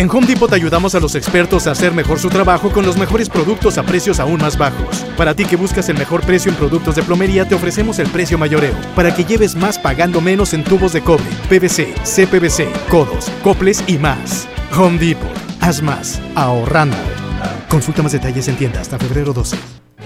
En 0.00 0.08
Home 0.08 0.26
Depot 0.26 0.48
te 0.48 0.56
ayudamos 0.56 0.94
a 0.94 1.00
los 1.00 1.14
expertos 1.14 1.66
a 1.66 1.72
hacer 1.72 1.92
mejor 1.92 2.18
su 2.18 2.30
trabajo 2.30 2.70
con 2.70 2.86
los 2.86 2.96
mejores 2.96 3.28
productos 3.28 3.76
a 3.76 3.82
precios 3.82 4.18
aún 4.18 4.40
más 4.40 4.56
bajos. 4.56 5.04
Para 5.14 5.34
ti 5.34 5.44
que 5.44 5.56
buscas 5.56 5.90
el 5.90 5.98
mejor 5.98 6.22
precio 6.24 6.50
en 6.50 6.56
productos 6.56 6.96
de 6.96 7.02
plomería, 7.02 7.46
te 7.46 7.54
ofrecemos 7.54 7.98
el 7.98 8.08
precio 8.08 8.38
mayoreo, 8.38 8.72
para 8.96 9.14
que 9.14 9.24
lleves 9.24 9.56
más 9.56 9.78
pagando 9.78 10.22
menos 10.22 10.54
en 10.54 10.64
tubos 10.64 10.94
de 10.94 11.02
cobre, 11.02 11.26
PVC, 11.50 11.92
CPVC, 12.02 12.88
codos, 12.88 13.30
coples 13.44 13.84
y 13.86 13.98
más. 13.98 14.48
Home 14.74 14.98
Depot, 14.98 15.28
haz 15.60 15.82
más, 15.82 16.18
ahorrando. 16.34 16.96
Consulta 17.68 18.02
más 18.02 18.12
detalles 18.12 18.48
en 18.48 18.56
tienda 18.56 18.80
hasta 18.80 18.98
febrero 18.98 19.34
12. 19.34 19.79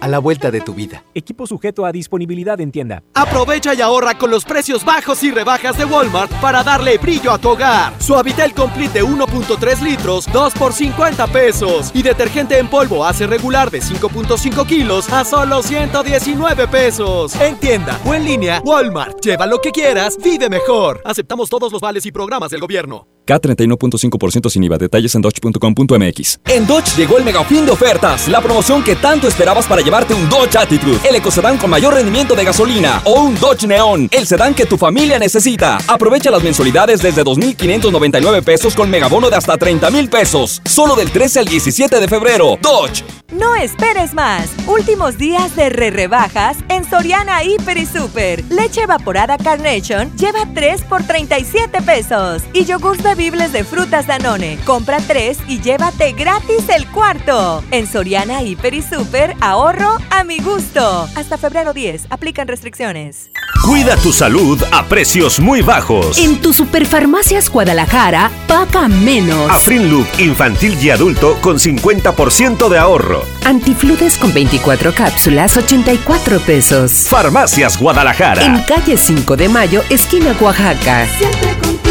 a 0.00 0.08
la 0.08 0.18
vuelta 0.18 0.50
de 0.50 0.60
tu 0.60 0.74
vida. 0.74 1.04
Equipo 1.14 1.46
sujeto 1.46 1.84
a 1.84 1.92
disponibilidad 1.92 2.60
en 2.60 2.72
tienda. 2.72 3.02
Aprovecha 3.14 3.74
y 3.74 3.80
ahorra 3.80 4.16
con 4.18 4.30
los 4.30 4.44
precios 4.44 4.84
bajos 4.84 5.22
y 5.22 5.30
rebajas 5.30 5.78
de 5.78 5.84
Walmart 5.84 6.32
para 6.40 6.62
darle 6.62 6.98
brillo 6.98 7.32
a 7.32 7.38
tu 7.38 7.50
hogar. 7.50 7.92
Suavitel 8.00 8.52
Complete 8.54 9.00
de 9.00 9.04
1.3 9.04 9.80
litros, 9.82 10.26
2 10.32 10.54
por 10.54 10.72
50 10.72 11.26
pesos. 11.28 11.90
Y 11.94 12.02
detergente 12.02 12.58
en 12.58 12.68
polvo 12.68 13.04
hace 13.04 13.26
regular 13.26 13.70
de 13.70 13.80
5.5 13.80 14.66
kilos 14.66 15.12
a 15.12 15.24
solo 15.24 15.62
119 15.62 16.68
pesos. 16.68 17.34
En 17.40 17.56
tienda 17.56 18.00
o 18.04 18.14
en 18.14 18.24
línea, 18.24 18.62
Walmart. 18.64 19.20
Lleva 19.20 19.46
lo 19.46 19.60
que 19.60 19.70
quieras, 19.70 20.16
vive 20.22 20.48
mejor. 20.48 21.00
Aceptamos 21.04 21.50
todos 21.50 21.72
los 21.72 21.80
vales 21.80 22.06
y 22.06 22.12
programas 22.12 22.50
del 22.50 22.60
gobierno. 22.60 23.15
K31.5% 23.26 24.48
sin 24.50 24.64
IVA. 24.64 24.78
Detalles 24.78 25.14
en 25.14 25.22
dodge.com.mx. 25.22 26.38
En 26.46 26.66
Dodge 26.66 26.96
llegó 26.96 27.18
el 27.18 27.24
mega 27.24 27.44
fin 27.44 27.66
de 27.66 27.72
ofertas. 27.72 28.28
La 28.28 28.40
promoción 28.40 28.82
que 28.82 28.96
tanto 28.96 29.28
esperabas 29.28 29.66
para 29.66 29.82
llevarte 29.82 30.14
un 30.14 30.28
Dodge 30.28 30.56
Attitude, 30.56 31.00
el 31.08 31.16
ecocedán 31.16 31.58
con 31.58 31.70
mayor 31.70 31.94
rendimiento 31.94 32.34
de 32.34 32.44
gasolina. 32.44 33.02
O 33.04 33.22
un 33.22 33.38
Dodge 33.38 33.66
Neon, 33.66 34.08
el 34.10 34.26
sedán 34.26 34.54
que 34.54 34.66
tu 34.66 34.76
familia 34.76 35.18
necesita. 35.18 35.78
Aprovecha 35.88 36.30
las 36.30 36.42
mensualidades 36.42 37.02
desde 37.02 37.24
2.599 37.24 38.42
pesos 38.42 38.74
con 38.74 38.90
megabono 38.90 39.30
de 39.30 39.36
hasta 39.36 39.58
30.000 39.58 40.08
pesos. 40.08 40.62
Solo 40.64 40.94
del 40.94 41.10
13 41.10 41.40
al 41.40 41.46
17 41.46 42.00
de 42.00 42.08
febrero. 42.08 42.58
Dodge. 42.62 43.04
No 43.32 43.56
esperes 43.56 44.14
más. 44.14 44.50
Últimos 44.66 45.18
días 45.18 45.56
de 45.56 45.68
re 45.68 45.90
rebajas 45.90 46.56
en 46.68 46.88
Soriana 46.88 47.42
Hiper 47.42 47.76
y 47.76 47.86
Super. 47.86 48.44
Leche 48.50 48.82
evaporada 48.82 49.36
Carnation 49.36 50.16
lleva 50.16 50.46
3 50.54 50.82
por 50.82 51.02
37 51.02 51.82
pesos. 51.82 52.42
Y 52.52 52.64
yogur 52.64 52.96
bebibles 53.16 53.52
de 53.52 53.64
frutas 53.64 54.06
Danone. 54.06 54.58
Compra 54.64 54.98
3 54.98 55.38
y 55.48 55.60
llévate 55.60 56.12
gratis 56.12 56.68
el 56.68 56.86
cuarto. 56.88 57.64
En 57.70 57.86
Soriana 57.86 58.42
Hiper 58.42 58.74
y 58.74 58.82
Super, 58.82 59.34
ahorro 59.40 59.96
a 60.10 60.22
mi 60.24 60.38
gusto. 60.38 61.08
Hasta 61.16 61.38
febrero 61.38 61.72
10. 61.72 62.06
Aplican 62.10 62.46
restricciones. 62.46 63.30
Cuida 63.64 63.96
tu 63.96 64.12
salud 64.12 64.62
a 64.70 64.84
precios 64.84 65.40
muy 65.40 65.62
bajos. 65.62 66.18
En 66.18 66.40
tu 66.40 66.52
Superfarmacias 66.52 67.50
Guadalajara, 67.50 68.30
paga 68.46 68.86
menos. 68.86 69.50
Afrinloop 69.50 70.06
infantil 70.20 70.76
y 70.80 70.90
adulto 70.90 71.38
con 71.40 71.58
50% 71.58 72.68
de 72.68 72.78
ahorro. 72.78 73.24
Antifludes 73.44 74.18
con 74.18 74.32
24 74.32 74.94
cápsulas, 74.94 75.56
84 75.56 76.38
pesos. 76.40 77.06
Farmacias 77.08 77.78
Guadalajara. 77.78 78.44
En 78.44 78.62
calle 78.62 78.96
5 78.96 79.36
de 79.36 79.48
Mayo, 79.48 79.82
esquina 79.90 80.36
Oaxaca. 80.40 81.06
Siempre 81.18 81.48
contigo. 81.58 81.85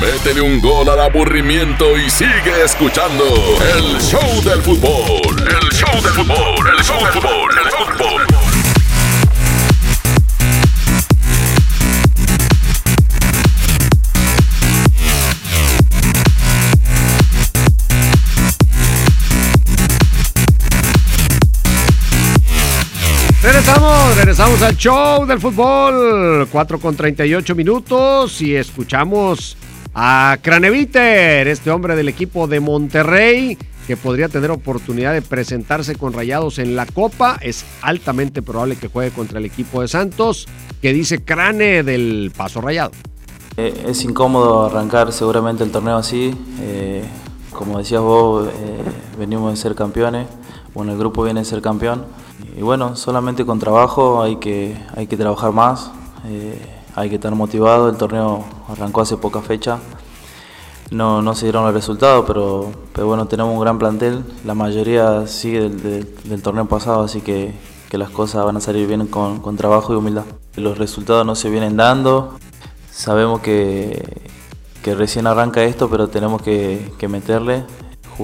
Métele 0.00 0.40
un 0.40 0.60
gol 0.60 0.88
al 0.88 0.98
aburrimiento 0.98 1.98
y 1.98 2.08
sigue 2.08 2.64
escuchando 2.64 3.22
el 3.76 4.00
show 4.00 4.42
del 4.42 4.62
fútbol. 4.62 5.46
El 5.46 5.68
show 5.76 6.02
del 6.02 6.12
fútbol, 6.12 6.68
el 6.74 6.82
show 6.82 6.98
del 7.04 7.12
fútbol, 7.12 7.50
el 7.62 7.70
fútbol. 7.70 8.26
Regresamos, 23.42 24.16
regresamos 24.16 24.62
al 24.62 24.76
show 24.78 25.26
del 25.26 25.40
fútbol. 25.40 26.48
4 26.50 26.80
con 26.80 26.96
38 26.96 27.54
minutos 27.54 28.40
y 28.40 28.56
escuchamos 28.56 29.58
a 29.94 30.38
Craneviter, 30.42 31.48
este 31.48 31.70
hombre 31.70 31.96
del 31.96 32.08
equipo 32.08 32.46
de 32.46 32.60
Monterrey 32.60 33.58
que 33.86 33.96
podría 33.96 34.28
tener 34.28 34.52
oportunidad 34.52 35.12
de 35.12 35.20
presentarse 35.20 35.96
con 35.96 36.12
Rayados 36.12 36.60
en 36.60 36.76
la 36.76 36.86
Copa. 36.86 37.38
Es 37.40 37.64
altamente 37.82 38.40
probable 38.40 38.76
que 38.76 38.86
juegue 38.86 39.10
contra 39.10 39.40
el 39.40 39.46
equipo 39.46 39.80
de 39.80 39.88
Santos, 39.88 40.46
que 40.80 40.92
dice 40.92 41.24
Crane 41.24 41.82
del 41.82 42.32
Paso 42.36 42.60
Rayado. 42.60 42.92
Eh, 43.56 43.86
es 43.88 44.04
incómodo 44.04 44.66
arrancar 44.66 45.12
seguramente 45.12 45.64
el 45.64 45.72
torneo 45.72 45.96
así. 45.96 46.32
Eh, 46.60 47.02
como 47.52 47.78
decías 47.78 48.00
vos, 48.00 48.46
eh, 48.46 48.82
venimos 49.18 49.50
de 49.50 49.56
ser 49.56 49.74
campeones. 49.74 50.28
Bueno, 50.72 50.92
el 50.92 50.98
grupo 50.98 51.24
viene 51.24 51.40
de 51.40 51.46
ser 51.46 51.60
campeón. 51.60 52.04
Y 52.56 52.62
bueno, 52.62 52.94
solamente 52.94 53.44
con 53.44 53.58
trabajo 53.58 54.22
hay 54.22 54.36
que, 54.36 54.76
hay 54.94 55.08
que 55.08 55.16
trabajar 55.16 55.50
más. 55.52 55.90
Hay 56.94 57.08
que 57.08 57.16
estar 57.16 57.34
motivado. 57.34 57.88
El 57.88 57.96
torneo 57.96 58.44
arrancó 58.68 59.00
hace 59.00 59.16
poca 59.16 59.40
fecha. 59.40 59.78
No, 60.90 61.22
no 61.22 61.34
se 61.34 61.46
dieron 61.46 61.64
los 61.64 61.72
resultados, 61.72 62.24
pero, 62.26 62.72
pero 62.92 63.06
bueno, 63.06 63.26
tenemos 63.26 63.54
un 63.54 63.60
gran 63.60 63.78
plantel. 63.78 64.24
La 64.44 64.54
mayoría 64.54 65.26
sigue 65.28 65.68
del, 65.68 66.42
torneo 66.42 66.66
pasado, 66.66 67.02
así 67.02 67.20
que, 67.20 67.54
que 67.88 67.96
las 67.96 68.10
cosas 68.10 68.44
van 68.44 68.56
a 68.56 68.60
salir 68.60 68.88
bien 68.88 69.06
con, 69.06 69.40
con 69.40 69.56
trabajo 69.56 69.92
y 69.92 69.96
humildad. 69.96 70.24
Los 70.56 70.78
resultados 70.78 71.24
no 71.24 71.36
se 71.36 71.48
vienen 71.48 71.76
dando. 71.76 72.34
Sabemos 72.90 73.40
que, 73.40 74.20
que 74.82 74.96
recién 74.96 75.28
arranca 75.28 75.62
esto, 75.62 75.88
pero 75.88 76.08
tenemos 76.08 76.42
que, 76.42 76.92
que 76.98 77.06
meterle. 77.06 77.64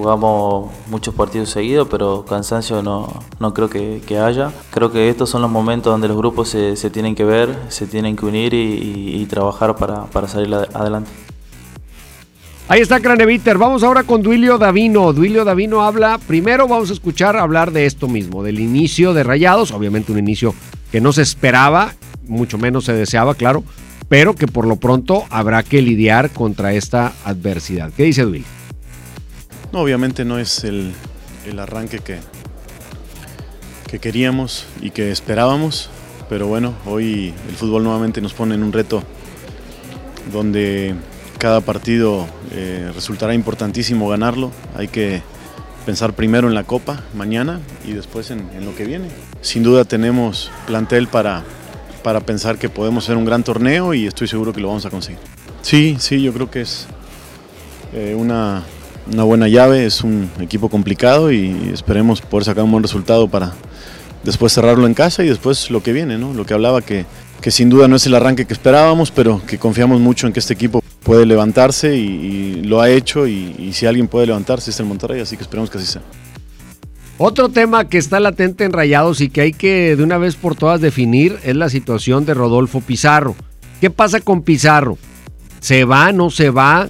Jugamos 0.01 0.69
muchos 0.91 1.15
partidos 1.15 1.49
seguidos, 1.49 1.87
pero 1.89 2.23
cansancio 2.23 2.83
no, 2.83 3.11
no 3.39 3.51
creo 3.55 3.67
que, 3.67 3.99
haya. 4.19 4.51
Creo 4.69 4.91
que 4.91 5.09
estos 5.09 5.27
son 5.27 5.41
los 5.41 5.49
momentos 5.49 5.91
donde 5.91 6.07
los 6.07 6.15
grupos 6.15 6.49
se, 6.49 6.75
se 6.75 6.91
tienen 6.91 7.15
que 7.15 7.23
ver, 7.25 7.57
se 7.69 7.87
tienen 7.87 8.15
que 8.15 8.23
unir 8.27 8.53
y, 8.53 9.15
y- 9.19 9.25
trabajar 9.25 9.75
para, 9.75 10.05
para 10.05 10.27
salir 10.27 10.53
ad- 10.53 10.67
adelante. 10.75 11.09
Ahí 12.67 12.79
está 12.81 12.99
Craneviter. 12.99 13.57
Vamos 13.57 13.81
ahora 13.81 14.03
con 14.03 14.21
Duilio 14.21 14.59
Davino. 14.59 15.13
Duilio 15.13 15.43
Davino 15.43 15.81
habla, 15.81 16.19
primero 16.27 16.67
vamos 16.67 16.91
a 16.91 16.93
escuchar 16.93 17.35
hablar 17.35 17.71
de 17.71 17.87
esto 17.87 18.07
mismo, 18.07 18.43
del 18.43 18.59
inicio 18.59 19.15
de 19.15 19.23
Rayados, 19.23 19.71
obviamente 19.71 20.11
un 20.11 20.19
inicio 20.19 20.53
que 20.91 21.01
no 21.01 21.11
se 21.11 21.23
esperaba, 21.23 21.95
mucho 22.27 22.59
menos 22.59 22.85
se 22.85 22.93
deseaba, 22.93 23.33
claro, 23.33 23.63
pero 24.09 24.35
que 24.35 24.45
por 24.45 24.67
lo 24.67 24.75
pronto 24.75 25.23
habrá 25.31 25.63
que 25.63 25.81
lidiar 25.81 26.29
contra 26.29 26.73
esta 26.73 27.13
adversidad. 27.25 27.91
¿Qué 27.97 28.03
dice 28.03 28.21
Duilio? 28.21 28.45
Obviamente 29.79 30.25
no 30.25 30.39
es 30.39 30.63
el, 30.63 30.93
el 31.45 31.59
arranque 31.59 31.99
que, 31.99 32.19
que 33.87 33.99
queríamos 33.99 34.65
y 34.81 34.91
que 34.91 35.11
esperábamos, 35.11 35.89
pero 36.29 36.47
bueno, 36.47 36.73
hoy 36.85 37.33
el 37.47 37.55
fútbol 37.55 37.83
nuevamente 37.83 38.21
nos 38.21 38.33
pone 38.33 38.55
en 38.55 38.63
un 38.63 38.73
reto 38.73 39.03
donde 40.31 40.95
cada 41.37 41.61
partido 41.61 42.27
eh, 42.51 42.91
resultará 42.93 43.33
importantísimo 43.33 44.09
ganarlo. 44.09 44.51
Hay 44.75 44.87
que 44.87 45.21
pensar 45.85 46.13
primero 46.13 46.47
en 46.47 46.55
la 46.55 46.63
Copa 46.63 47.03
mañana 47.13 47.61
y 47.85 47.93
después 47.93 48.31
en, 48.31 48.49
en 48.55 48.65
lo 48.65 48.75
que 48.75 48.85
viene. 48.85 49.07
Sin 49.41 49.63
duda 49.63 49.85
tenemos 49.85 50.51
plantel 50.65 51.07
para, 51.07 51.43
para 52.03 52.21
pensar 52.21 52.57
que 52.57 52.69
podemos 52.69 53.05
hacer 53.05 53.15
un 53.15 53.25
gran 53.25 53.43
torneo 53.43 53.93
y 53.93 54.07
estoy 54.07 54.27
seguro 54.27 54.53
que 54.53 54.59
lo 54.59 54.67
vamos 54.69 54.85
a 54.85 54.89
conseguir. 54.89 55.19
Sí, 55.61 55.97
sí, 55.99 56.21
yo 56.21 56.33
creo 56.33 56.49
que 56.49 56.61
es 56.61 56.87
eh, 57.93 58.15
una, 58.17 58.63
una 59.11 59.23
buena 59.23 59.47
llave, 59.47 59.85
es 59.85 60.03
un 60.03 60.29
equipo 60.39 60.69
complicado 60.69 61.31
y 61.31 61.71
esperemos 61.73 62.21
poder 62.21 62.45
sacar 62.45 62.63
un 62.63 62.71
buen 62.71 62.83
resultado 62.83 63.27
para, 63.27 63.53
después 64.23 64.53
cerrarlo 64.53 64.85
en 64.87 64.93
casa 64.93 65.23
y 65.23 65.27
después 65.27 65.71
lo 65.71 65.81
que 65.81 65.93
viene, 65.93 66.17
¿no? 66.17 66.33
Lo 66.33 66.45
que 66.45 66.53
hablaba 66.53 66.81
que, 66.81 67.05
que 67.41 67.51
sin 67.51 67.69
duda 67.69 67.87
no 67.87 67.95
es 67.95 68.05
el 68.05 68.15
arranque 68.15 68.45
que 68.45 68.53
esperábamos, 68.53 69.11
pero 69.11 69.41
que 69.45 69.57
confiamos 69.57 69.99
mucho 69.99 70.27
en 70.27 70.33
que 70.33 70.39
este 70.39 70.53
equipo 70.53 70.81
puede 71.03 71.25
levantarse 71.25 71.95
y, 71.95 72.63
lo 72.63 72.81
ha 72.81 72.89
hecho 72.89 73.27
y, 73.27 73.71
si 73.71 73.85
alguien 73.85 74.09
puede 74.09 74.27
levantarse 74.27 74.71
es 74.71 74.79
el 74.81 74.85
Monterrey, 74.85 75.21
así 75.21 75.37
que 75.37 75.43
esperemos 75.43 75.69
que 75.69 75.77
así 75.77 75.87
sea. 75.87 76.01
Otro 77.17 77.49
tema 77.49 77.87
que 77.87 77.97
está 77.97 78.19
latente 78.19 78.65
en 78.65 78.73
Rayados 78.73 79.21
y 79.21 79.29
que 79.29 79.41
hay 79.41 79.53
que 79.53 79.95
de 79.95 80.03
una 80.03 80.17
vez 80.17 80.35
por 80.35 80.55
todas 80.55 80.81
definir 80.81 81.39
es 81.43 81.55
la 81.55 81.69
situación 81.69 82.25
de 82.25 82.33
Rodolfo 82.33 82.81
Pizarro. 82.81 83.35
¿Qué 83.79 83.89
pasa 83.89 84.19
con 84.19 84.43
Pizarro? 84.43 84.97
¿Se 85.61 85.85
va? 85.85 86.11
¿No 86.11 86.29
se 86.29 86.49
va? 86.49 86.89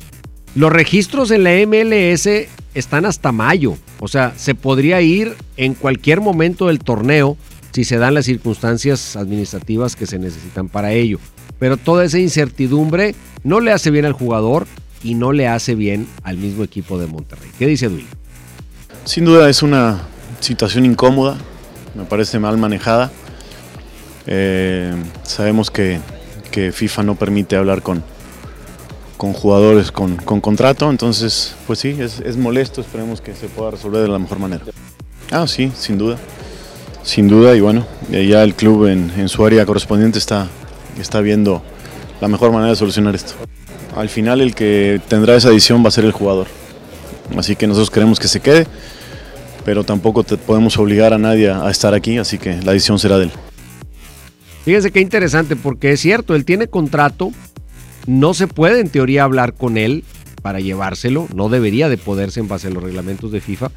Los 0.55 0.71
registros 0.71 1.31
en 1.31 1.43
la 1.43 1.51
MLS 1.65 2.27
están 2.73 3.05
hasta 3.05 3.31
mayo. 3.31 3.77
O 3.99 4.07
sea, 4.07 4.33
se 4.35 4.55
podría 4.55 5.01
ir 5.01 5.35
en 5.55 5.73
cualquier 5.73 6.21
momento 6.21 6.67
del 6.67 6.79
torneo 6.79 7.37
si 7.71 7.83
se 7.83 7.97
dan 7.97 8.13
las 8.13 8.25
circunstancias 8.25 9.15
administrativas 9.15 9.95
que 9.95 10.07
se 10.07 10.17
necesitan 10.17 10.67
para 10.67 10.93
ello. 10.93 11.19
Pero 11.59 11.77
toda 11.77 12.05
esa 12.05 12.19
incertidumbre 12.19 13.15
no 13.43 13.59
le 13.59 13.71
hace 13.71 13.91
bien 13.91 14.05
al 14.05 14.13
jugador 14.13 14.67
y 15.03 15.13
no 15.13 15.31
le 15.31 15.47
hace 15.47 15.75
bien 15.75 16.07
al 16.23 16.37
mismo 16.37 16.63
equipo 16.63 16.99
de 16.99 17.07
Monterrey. 17.07 17.49
¿Qué 17.57 17.67
dice 17.67 17.87
Duilio? 17.87 18.09
Sin 19.05 19.25
duda 19.25 19.49
es 19.49 19.63
una 19.63 20.01
situación 20.39 20.85
incómoda, 20.85 21.37
me 21.95 22.03
parece 22.05 22.39
mal 22.39 22.57
manejada. 22.57 23.11
Eh, 24.25 24.93
sabemos 25.23 25.71
que, 25.71 25.99
FIFA 26.73 27.03
no 27.03 27.13
permite 27.13 27.55
hablar 27.55 27.83
con, 27.83 28.03
con 29.17 29.33
jugadores 29.33 29.91
con, 29.91 30.17
contrato, 30.17 30.89
entonces 30.89 31.55
pues 31.65 31.79
sí, 31.79 31.97
es, 31.99 32.37
molesto, 32.37 32.81
esperemos 32.81 33.19
que 33.19 33.35
se 33.35 33.47
pueda 33.47 33.71
resolver 33.71 34.01
de 34.01 34.07
la 34.07 34.19
mejor 34.19 34.39
manera. 34.39 34.63
Ah, 35.31 35.47
sí, 35.47 35.71
sin 35.75 35.97
duda, 35.97 36.17
sin 37.03 37.27
duda 37.27 37.55
y 37.55 37.61
bueno, 37.61 37.85
ya 38.09 38.43
el 38.43 38.53
club 38.55 38.85
en, 38.87 39.27
su 39.27 39.45
área 39.45 39.65
correspondiente 39.65 40.19
está, 40.19 40.47
está 40.99 41.19
viendo 41.21 41.61
la 42.21 42.27
mejor 42.27 42.51
manera 42.51 42.69
de 42.69 42.75
solucionar 42.75 43.15
esto. 43.15 43.33
Al 43.95 44.09
final 44.09 44.41
el 44.41 44.53
que 44.53 45.01
tendrá 45.07 45.35
esa 45.35 45.49
decisión 45.49 45.83
va 45.83 45.87
a 45.89 45.91
ser 45.91 46.05
el 46.05 46.11
jugador, 46.11 46.47
así 47.35 47.55
que 47.55 47.67
nosotros 47.67 47.89
queremos 47.89 48.19
que 48.19 48.27
se 48.27 48.39
quede 48.39 48.67
pero 49.67 49.83
tampoco 49.83 50.23
podemos 50.23 50.77
obligar 50.77 51.11
a 51.11 51.17
nadie 51.17 51.51
a 51.51 51.69
estar 51.69 51.93
aquí, 51.93 52.17
así 52.17 52.37
que 52.37 52.61
la 52.61 52.71
decisión 52.71 52.99
será 52.99 53.17
de 53.17 53.25
él. 53.25 53.31
Fíjense 54.63 54.91
qué 54.91 55.01
interesante, 55.01 55.57
porque 55.57 55.91
es 55.91 55.99
cierto, 55.99 56.35
él 56.35 56.45
tiene 56.45 56.67
contrato, 56.67 57.33
no 58.07 58.33
se 58.33 58.47
puede 58.47 58.79
en 58.79 58.89
teoría 58.89 59.23
hablar 59.23 59.53
con 59.53 59.77
él 59.77 60.03
para 60.41 60.59
llevárselo, 60.59 61.27
no 61.35 61.49
debería 61.49 61.89
de 61.89 61.97
poderse 61.97 62.39
en 62.39 62.47
base 62.47 62.67
a 62.67 62.71
los 62.71 62.81
reglamentos 62.81 63.31
de 63.31 63.41
FIFA, 63.41 63.69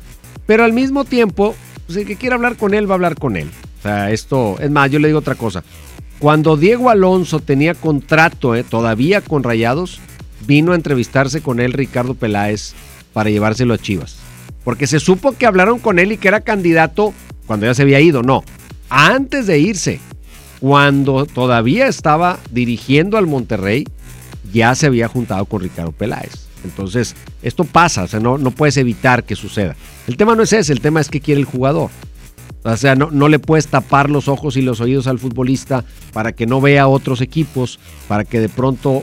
pero 0.46 0.64
al 0.64 0.72
mismo 0.72 1.04
tiempo, 1.04 1.54
pues 1.86 1.98
el 1.98 2.06
que 2.06 2.16
quiera 2.16 2.36
hablar 2.36 2.56
con 2.56 2.72
él 2.72 2.88
va 2.88 2.94
a 2.94 2.96
hablar 2.96 3.16
con 3.16 3.36
él. 3.36 3.50
O 3.80 3.82
sea, 3.82 4.10
esto, 4.10 4.56
es 4.60 4.70
más, 4.70 4.90
yo 4.90 4.98
le 4.98 5.08
digo 5.08 5.18
otra 5.18 5.34
cosa. 5.34 5.64
Cuando 6.20 6.56
Diego 6.56 6.90
Alonso 6.90 7.40
tenía 7.40 7.74
contrato 7.74 8.54
eh, 8.54 8.62
todavía 8.62 9.20
con 9.20 9.42
Rayados, 9.42 10.00
vino 10.46 10.72
a 10.72 10.76
entrevistarse 10.76 11.40
con 11.40 11.60
él 11.60 11.72
Ricardo 11.72 12.14
Peláez 12.14 12.74
para 13.12 13.30
llevárselo 13.30 13.74
a 13.74 13.78
Chivas. 13.78 14.18
Porque 14.62 14.86
se 14.86 15.00
supo 15.00 15.32
que 15.32 15.46
hablaron 15.46 15.78
con 15.78 15.98
él 15.98 16.12
y 16.12 16.18
que 16.18 16.28
era 16.28 16.42
candidato 16.42 17.14
cuando 17.46 17.66
ya 17.66 17.74
se 17.74 17.82
había 17.82 18.00
ido. 18.00 18.22
No, 18.22 18.44
antes 18.90 19.46
de 19.46 19.58
irse, 19.58 19.98
cuando 20.60 21.24
todavía 21.24 21.88
estaba 21.88 22.38
dirigiendo 22.50 23.16
al 23.16 23.26
Monterrey, 23.26 23.86
ya 24.52 24.74
se 24.74 24.86
había 24.86 25.08
juntado 25.08 25.44
con 25.44 25.62
Ricardo 25.62 25.92
Peláez. 25.92 26.46
Entonces, 26.64 27.16
esto 27.42 27.64
pasa, 27.64 28.04
o 28.04 28.08
sea, 28.08 28.20
no, 28.20 28.38
no 28.38 28.50
puedes 28.50 28.76
evitar 28.76 29.24
que 29.24 29.36
suceda. 29.36 29.76
El 30.06 30.16
tema 30.16 30.34
no 30.34 30.42
es 30.42 30.52
ese, 30.52 30.72
el 30.72 30.80
tema 30.80 31.00
es 31.00 31.08
que 31.08 31.20
quiere 31.20 31.40
el 31.40 31.46
jugador. 31.46 31.90
O 32.62 32.76
sea, 32.76 32.94
no, 32.94 33.10
no 33.10 33.28
le 33.28 33.38
puedes 33.38 33.68
tapar 33.68 34.10
los 34.10 34.28
ojos 34.28 34.56
y 34.56 34.62
los 34.62 34.80
oídos 34.80 35.06
al 35.06 35.18
futbolista 35.18 35.84
para 36.12 36.32
que 36.32 36.46
no 36.46 36.60
vea 36.60 36.88
otros 36.88 37.22
equipos, 37.22 37.78
para 38.06 38.24
que 38.24 38.40
de 38.40 38.50
pronto 38.50 39.02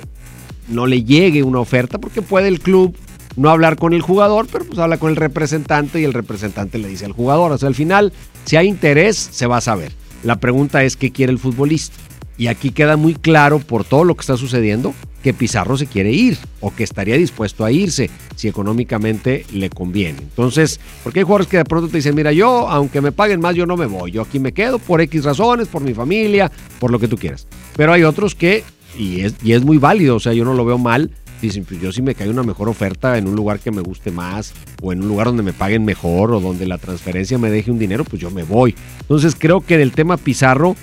no 0.68 0.86
le 0.86 1.04
llegue 1.04 1.44
una 1.44 1.60
oferta, 1.60 1.98
porque 1.98 2.22
puede 2.22 2.50
el 2.50 2.60
club 2.60 2.96
no 3.36 3.50
hablar 3.50 3.78
con 3.78 3.94
el 3.94 4.02
jugador, 4.02 4.48
pero 4.52 4.66
pues 4.66 4.80
habla 4.80 4.98
con 4.98 5.10
el 5.10 5.16
representante 5.16 6.02
y 6.02 6.04
el 6.04 6.14
representante 6.14 6.78
le 6.78 6.88
dice 6.88 7.06
al 7.06 7.14
jugador. 7.14 7.52
O 7.52 7.58
sea, 7.58 7.68
al 7.68 7.76
final, 7.76 8.12
si 8.46 8.58
hay 8.58 8.68
interés, 8.68 9.16
se 9.16 9.48
va 9.48 9.58
a 9.58 9.62
saber. 9.62 9.92
La 10.24 10.38
pregunta 10.38 10.84
es 10.84 10.98
qué 10.98 11.12
quiere 11.12 11.32
el 11.32 11.40
futbolista. 11.40 11.96
Y 12.38 12.48
aquí 12.48 12.72
queda 12.72 12.98
muy 12.98 13.16
claro 13.16 13.60
por 13.60 13.84
todo 13.84 14.04
lo 14.04 14.16
que 14.16 14.22
está 14.22 14.38
sucediendo 14.38 14.94
que 15.24 15.34
Pizarro 15.34 15.78
se 15.78 15.88
quiere 15.88 16.12
ir 16.12 16.38
o 16.62 16.74
que 16.74 16.84
estaría 16.84 17.18
dispuesto 17.18 17.66
a 17.66 17.72
irse 17.72 18.10
si 18.36 18.48
económicamente 18.48 19.46
le 19.52 19.70
conviene. 19.70 20.20
Entonces, 20.20 20.80
porque 21.04 21.20
hay 21.20 21.24
jugadores 21.24 21.48
que 21.48 21.58
de 21.58 21.66
pronto 21.66 21.90
te 21.90 21.98
dicen, 21.98 22.16
mira, 22.16 22.32
yo, 22.32 22.70
aunque 22.70 23.02
me 23.02 23.12
paguen 23.12 23.42
más, 23.42 23.56
yo 23.56 23.66
no 23.66 23.76
me 23.76 23.88
voy, 23.88 24.12
yo 24.12 24.22
aquí 24.22 24.40
me 24.40 24.52
quedo 24.52 24.80
por 24.80 25.02
X 25.02 25.24
razones, 25.24 25.68
por 25.68 25.82
mi 25.82 25.94
familia, 25.94 26.52
por 26.80 26.92
lo 26.92 27.00
que 27.00 27.08
tú 27.08 27.18
quieras. 27.18 27.48
Pero 27.76 27.92
hay 27.92 28.04
otros 28.04 28.36
que, 28.36 28.64
y 28.98 29.22
es, 29.22 29.36
y 29.44 29.54
es 29.54 29.64
muy 29.64 29.80
válido, 29.80 30.16
o 30.16 30.20
sea, 30.20 30.34
yo 30.34 30.46
no 30.46 30.54
lo 30.54 30.64
veo 30.64 30.78
mal, 30.78 31.12
dicen, 31.42 31.66
pues 31.66 31.82
yo 31.82 31.92
si 31.92 32.02
me 32.02 32.16
cae 32.16 32.30
una 32.30 32.44
mejor 32.44 32.70
oferta 32.70 33.18
en 33.18 33.28
un 33.28 33.36
lugar 33.36 33.60
que 33.60 33.72
me 33.72 33.82
guste 33.82 34.12
más 34.12 34.54
o 34.82 34.94
en 34.94 35.02
un 35.02 35.08
lugar 35.08 35.28
donde 35.28 35.44
me 35.44 35.54
paguen 35.54 35.84
mejor 35.86 36.32
o 36.32 36.40
donde 36.40 36.66
la 36.66 36.78
transferencia 36.78 37.38
me 37.38 37.50
deje 37.50 37.72
un 37.72 37.80
dinero, 37.80 38.04
pues 38.04 38.22
yo 38.22 38.32
me 38.32 38.44
voy. 38.44 38.76
Entonces 39.02 39.36
creo 39.38 39.62
que 39.62 39.78
del 39.78 39.92
tema 39.92 40.18
Pizarro, 40.18 40.76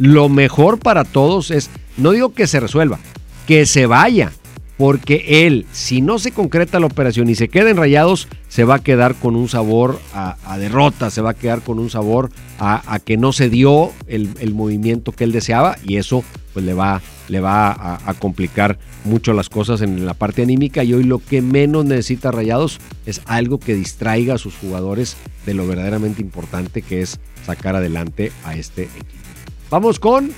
lo 0.00 0.30
mejor 0.30 0.78
para 0.78 1.04
todos 1.04 1.50
es, 1.50 1.68
no 1.98 2.12
digo 2.12 2.32
que 2.32 2.46
se 2.46 2.58
resuelva, 2.58 2.98
que 3.46 3.66
se 3.66 3.84
vaya, 3.84 4.32
porque 4.78 5.46
él, 5.46 5.66
si 5.72 6.00
no 6.00 6.18
se 6.18 6.32
concreta 6.32 6.80
la 6.80 6.86
operación 6.86 7.28
y 7.28 7.34
se 7.34 7.48
queda 7.48 7.68
en 7.68 7.76
rayados, 7.76 8.26
se 8.48 8.64
va 8.64 8.76
a 8.76 8.82
quedar 8.82 9.14
con 9.14 9.36
un 9.36 9.50
sabor 9.50 10.00
a, 10.14 10.56
derrota, 10.56 11.10
se 11.10 11.20
va 11.20 11.32
a 11.32 11.34
quedar 11.34 11.60
con 11.60 11.78
un 11.78 11.90
sabor 11.90 12.30
a, 12.58 12.98
que 13.04 13.18
no 13.18 13.32
se 13.32 13.50
dio 13.50 13.92
el, 14.06 14.54
movimiento 14.54 15.12
que 15.12 15.24
él 15.24 15.32
deseaba 15.32 15.76
y 15.84 15.98
eso 15.98 16.24
pues 16.54 16.64
le 16.64 16.72
va, 16.72 17.02
le 17.28 17.40
va 17.40 17.98
a, 18.02 18.14
complicar 18.14 18.78
mucho 19.04 19.34
las 19.34 19.50
cosas 19.50 19.82
en 19.82 20.06
la 20.06 20.14
parte 20.14 20.42
anímica 20.42 20.82
y 20.82 20.94
hoy 20.94 21.04
lo 21.04 21.18
que 21.18 21.42
menos 21.42 21.84
necesita 21.84 22.30
Rayados 22.30 22.80
es 23.04 23.20
algo 23.26 23.60
que 23.60 23.74
distraiga 23.74 24.36
a 24.36 24.38
sus 24.38 24.56
jugadores 24.56 25.18
de 25.44 25.52
lo 25.52 25.66
verdaderamente 25.66 26.22
importante 26.22 26.80
que 26.80 27.02
es 27.02 27.20
sacar 27.44 27.76
adelante 27.76 28.32
a 28.44 28.56
este 28.56 28.84
equipo. 28.84 29.20
Vamos 29.70 30.00
con 30.00 30.32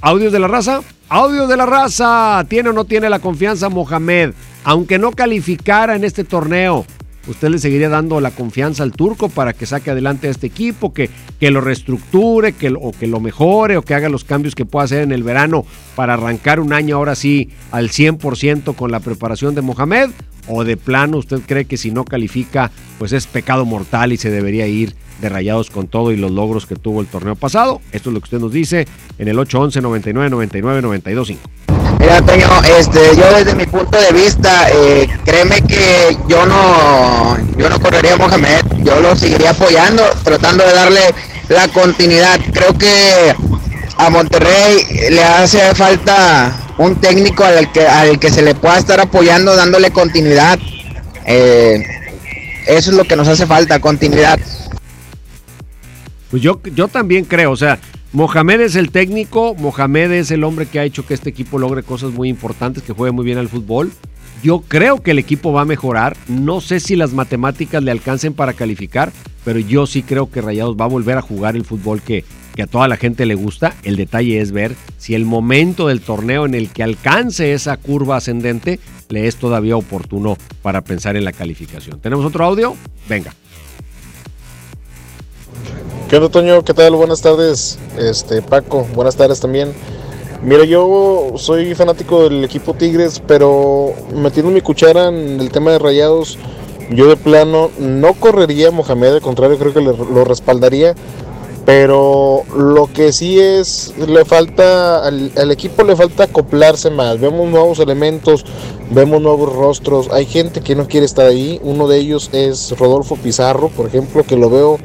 audios 0.00 0.32
de 0.32 0.38
la 0.38 0.48
raza. 0.48 0.80
Audios 1.10 1.50
de 1.50 1.56
la 1.58 1.66
raza. 1.66 2.42
¿Tiene 2.48 2.70
o 2.70 2.72
no 2.72 2.86
tiene 2.86 3.10
la 3.10 3.18
confianza 3.18 3.68
Mohamed? 3.68 4.32
Aunque 4.64 4.98
no 4.98 5.12
calificara 5.12 5.96
en 5.96 6.04
este 6.04 6.24
torneo, 6.24 6.86
usted 7.26 7.50
le 7.50 7.58
seguiría 7.58 7.90
dando 7.90 8.22
la 8.22 8.30
confianza 8.30 8.84
al 8.84 8.92
turco 8.92 9.28
para 9.28 9.52
que 9.52 9.66
saque 9.66 9.90
adelante 9.90 10.28
a 10.28 10.30
este 10.30 10.46
equipo, 10.46 10.94
que, 10.94 11.10
que 11.38 11.50
lo 11.50 11.60
reestructure, 11.60 12.54
que, 12.54 12.74
o 12.74 12.92
que 12.92 13.06
lo 13.06 13.20
mejore, 13.20 13.76
o 13.76 13.82
que 13.82 13.94
haga 13.94 14.08
los 14.08 14.24
cambios 14.24 14.54
que 14.54 14.64
pueda 14.64 14.86
hacer 14.86 15.02
en 15.02 15.12
el 15.12 15.24
verano 15.24 15.66
para 15.94 16.14
arrancar 16.14 16.58
un 16.58 16.72
año 16.72 16.96
ahora 16.96 17.14
sí 17.14 17.50
al 17.70 17.90
100% 17.90 18.74
con 18.74 18.90
la 18.90 19.00
preparación 19.00 19.54
de 19.54 19.60
Mohamed, 19.60 20.08
o 20.48 20.64
de 20.64 20.78
plano 20.78 21.18
usted 21.18 21.40
cree 21.46 21.66
que 21.66 21.76
si 21.76 21.90
no 21.90 22.06
califica, 22.06 22.70
pues 22.98 23.12
es 23.12 23.26
pecado 23.26 23.66
mortal 23.66 24.12
y 24.12 24.16
se 24.16 24.30
debería 24.30 24.66
ir 24.66 24.96
de 25.22 25.28
rayados 25.28 25.70
con 25.70 25.86
todo 25.86 26.10
y 26.10 26.16
los 26.16 26.30
logros 26.30 26.66
que 26.66 26.76
tuvo 26.76 27.00
el 27.00 27.06
torneo 27.06 27.36
pasado. 27.36 27.80
Esto 27.92 28.10
es 28.10 28.14
lo 28.14 28.20
que 28.20 28.24
usted 28.24 28.40
nos 28.40 28.52
dice 28.52 28.86
en 29.18 29.28
el 29.28 29.38
811 29.38 29.80
99 29.80 30.28
99 30.28 30.82
925. 30.82 31.50
Mira, 31.98 32.20
Toño, 32.20 32.48
este, 32.78 33.16
yo 33.16 33.32
desde 33.36 33.54
mi 33.54 33.64
punto 33.66 33.96
de 33.96 34.12
vista, 34.12 34.68
eh, 34.70 35.08
créeme 35.24 35.62
que 35.62 36.16
yo 36.28 36.44
no, 36.44 37.36
yo 37.56 37.70
no 37.70 37.80
correría 37.80 38.16
Mohamed, 38.16 38.62
yo 38.82 39.00
lo 39.00 39.14
seguiría 39.14 39.50
apoyando, 39.50 40.02
tratando 40.24 40.66
de 40.66 40.72
darle 40.72 41.00
la 41.48 41.68
continuidad. 41.68 42.40
Creo 42.52 42.76
que 42.76 43.34
a 43.96 44.10
Monterrey 44.10 45.10
le 45.10 45.22
hace 45.22 45.74
falta 45.76 46.52
un 46.78 46.96
técnico 46.96 47.44
al 47.44 47.70
que, 47.70 47.86
al 47.86 48.18
que 48.18 48.30
se 48.30 48.42
le 48.42 48.56
pueda 48.56 48.78
estar 48.78 48.98
apoyando, 48.98 49.54
dándole 49.54 49.92
continuidad. 49.92 50.58
Eh, 51.24 51.84
eso 52.66 52.90
es 52.90 52.96
lo 52.96 53.04
que 53.04 53.14
nos 53.14 53.28
hace 53.28 53.46
falta, 53.46 53.80
continuidad. 53.80 54.40
Pues 56.32 56.42
yo, 56.42 56.62
yo 56.74 56.88
también 56.88 57.26
creo, 57.26 57.50
o 57.50 57.56
sea, 57.56 57.78
Mohamed 58.14 58.62
es 58.62 58.74
el 58.74 58.90
técnico, 58.90 59.54
Mohamed 59.54 60.12
es 60.12 60.30
el 60.30 60.44
hombre 60.44 60.64
que 60.64 60.80
ha 60.80 60.84
hecho 60.84 61.04
que 61.04 61.12
este 61.12 61.28
equipo 61.28 61.58
logre 61.58 61.82
cosas 61.82 62.10
muy 62.10 62.30
importantes, 62.30 62.82
que 62.82 62.94
juegue 62.94 63.12
muy 63.12 63.26
bien 63.26 63.36
al 63.36 63.50
fútbol. 63.50 63.92
Yo 64.42 64.60
creo 64.66 65.02
que 65.02 65.10
el 65.10 65.18
equipo 65.18 65.52
va 65.52 65.60
a 65.60 65.66
mejorar. 65.66 66.16
No 66.28 66.62
sé 66.62 66.80
si 66.80 66.96
las 66.96 67.12
matemáticas 67.12 67.82
le 67.82 67.90
alcancen 67.90 68.32
para 68.32 68.54
calificar, 68.54 69.12
pero 69.44 69.58
yo 69.58 69.86
sí 69.86 70.02
creo 70.02 70.30
que 70.30 70.40
Rayados 70.40 70.74
va 70.74 70.86
a 70.86 70.88
volver 70.88 71.18
a 71.18 71.22
jugar 71.22 71.54
el 71.54 71.66
fútbol 71.66 72.00
que, 72.00 72.24
que 72.56 72.62
a 72.62 72.66
toda 72.66 72.88
la 72.88 72.96
gente 72.96 73.26
le 73.26 73.34
gusta. 73.34 73.74
El 73.82 73.96
detalle 73.96 74.40
es 74.40 74.52
ver 74.52 74.74
si 74.96 75.14
el 75.14 75.26
momento 75.26 75.88
del 75.88 76.00
torneo 76.00 76.46
en 76.46 76.54
el 76.54 76.70
que 76.70 76.82
alcance 76.82 77.52
esa 77.52 77.76
curva 77.76 78.16
ascendente 78.16 78.80
le 79.10 79.26
es 79.26 79.36
todavía 79.36 79.76
oportuno 79.76 80.38
para 80.62 80.80
pensar 80.80 81.14
en 81.18 81.26
la 81.26 81.32
calificación. 81.32 82.00
¿Tenemos 82.00 82.24
otro 82.24 82.42
audio? 82.46 82.74
Venga. 83.06 83.34
¿Qué 86.08 86.16
onda, 86.16 86.28
Toño? 86.28 86.62
¿Qué 86.62 86.74
tal? 86.74 86.94
Buenas 86.94 87.22
tardes. 87.22 87.78
Este, 87.98 88.42
Paco, 88.42 88.86
buenas 88.94 89.16
tardes 89.16 89.40
también. 89.40 89.72
Mira, 90.42 90.64
yo 90.64 91.32
soy 91.36 91.74
fanático 91.74 92.24
del 92.24 92.42
equipo 92.44 92.74
Tigres, 92.74 93.22
pero 93.26 93.92
metiendo 94.14 94.50
mi 94.50 94.60
cuchara 94.60 95.08
en 95.08 95.40
el 95.40 95.50
tema 95.50 95.70
de 95.70 95.78
rayados, 95.78 96.36
yo 96.90 97.06
de 97.08 97.16
plano 97.16 97.70
no 97.78 98.14
correría 98.14 98.68
a 98.68 98.70
Mohamed, 98.72 99.14
al 99.14 99.20
contrario, 99.22 99.56
creo 99.56 99.72
que 99.72 99.80
lo 99.80 100.24
respaldaría, 100.24 100.94
Pero 101.64 102.42
lo 102.56 102.88
que 102.92 103.12
sí 103.12 103.38
es, 103.38 103.94
le 103.96 104.24
falta, 104.24 105.06
al, 105.06 105.30
al, 105.36 105.52
equipo 105.52 105.84
le 105.84 105.94
falta 105.94 106.24
acoplarse 106.24 106.90
más. 106.90 107.20
Vemos 107.20 107.48
nuevos 107.48 107.78
elementos, 107.78 108.44
vemos 108.90 109.22
nuevos 109.22 109.54
rostros. 109.54 110.10
Hay 110.10 110.26
gente 110.26 110.60
que 110.60 110.74
no 110.74 110.88
quiere 110.88 111.06
estar 111.06 111.26
ahí. 111.26 111.60
Uno 111.62 111.86
de 111.86 111.98
ellos 111.98 112.30
es 112.32 112.76
Rodolfo 112.76 113.14
Pizarro, 113.14 113.68
por 113.68 113.86
ejemplo, 113.86 114.24
que 114.24 114.36
lo 114.36 114.50
veo, 114.50 114.78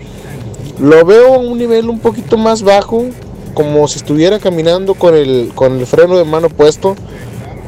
lo 0.80 1.06
veo 1.06 1.36
a 1.36 1.38
un 1.38 1.58
nivel 1.58 1.90
un 1.90 2.00
poquito 2.00 2.38
más 2.38 2.64
bajo, 2.64 3.06
como 3.54 3.88
si 3.88 3.98
estuviera 3.98 4.40
caminando 4.40 4.94
con 4.94 5.16
el, 5.16 5.52
con 5.56 5.80
el 5.80 5.86
freno 5.86 6.18
de 6.18 6.26
mano 6.26 6.50
puesto. 6.50 6.96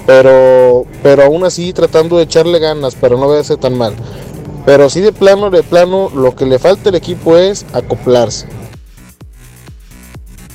Pero, 0.06 0.86
pero 1.04 1.24
aún 1.24 1.44
así 1.44 1.72
tratando 1.72 2.18
de 2.18 2.24
echarle 2.24 2.60
ganas, 2.60 2.96
pero 2.96 3.18
no 3.18 3.30
verse 3.30 3.58
tan 3.58 3.78
mal. 3.78 3.94
Pero 4.66 4.90
sí 4.90 5.02
de 5.02 5.12
plano, 5.12 5.50
de 5.50 5.64
plano, 5.64 6.10
lo 6.14 6.36
que 6.36 6.46
le 6.46 6.60
falta 6.60 6.90
al 6.90 6.96
equipo 6.96 7.38
es 7.38 7.66
acoplarse. 7.74 8.48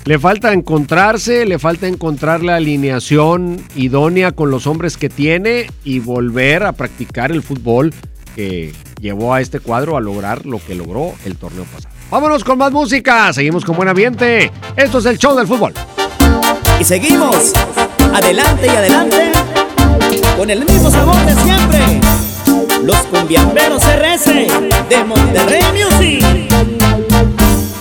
Le 0.04 0.18
falta 0.18 0.52
encontrarse, 0.52 1.46
le 1.46 1.58
falta 1.58 1.88
encontrar 1.88 2.42
la 2.42 2.56
alineación 2.56 3.64
idónea 3.74 4.32
con 4.32 4.50
los 4.50 4.66
hombres 4.66 4.98
que 4.98 5.08
tiene 5.08 5.70
y 5.82 6.00
volver 6.00 6.64
a 6.64 6.72
practicar 6.72 7.32
el 7.32 7.42
fútbol 7.42 7.94
que 8.36 8.72
llevó 9.00 9.32
a 9.32 9.40
este 9.40 9.60
cuadro 9.60 9.96
a 9.96 10.00
lograr 10.00 10.44
lo 10.44 10.58
que 10.58 10.74
logró 10.74 11.14
el 11.24 11.36
torneo 11.36 11.64
pasado. 11.64 11.93
Vámonos 12.10 12.44
con 12.44 12.58
más 12.58 12.70
música, 12.70 13.32
seguimos 13.32 13.64
con 13.64 13.76
buen 13.76 13.88
ambiente. 13.88 14.52
Esto 14.76 14.98
es 14.98 15.06
el 15.06 15.18
show 15.18 15.36
del 15.36 15.46
fútbol. 15.46 15.72
Y 16.78 16.84
seguimos, 16.84 17.52
adelante 18.14 18.66
y 18.66 18.76
adelante, 18.76 19.32
con 20.36 20.50
el 20.50 20.64
mismo 20.64 20.90
sabor 20.90 21.16
de 21.24 21.34
siempre. 21.42 22.00
Los 22.84 22.98
cumbiamberos 23.04 23.82
RS 23.82 24.26
de 24.88 25.04
Monterrey 25.04 25.62
Music. 25.72 26.24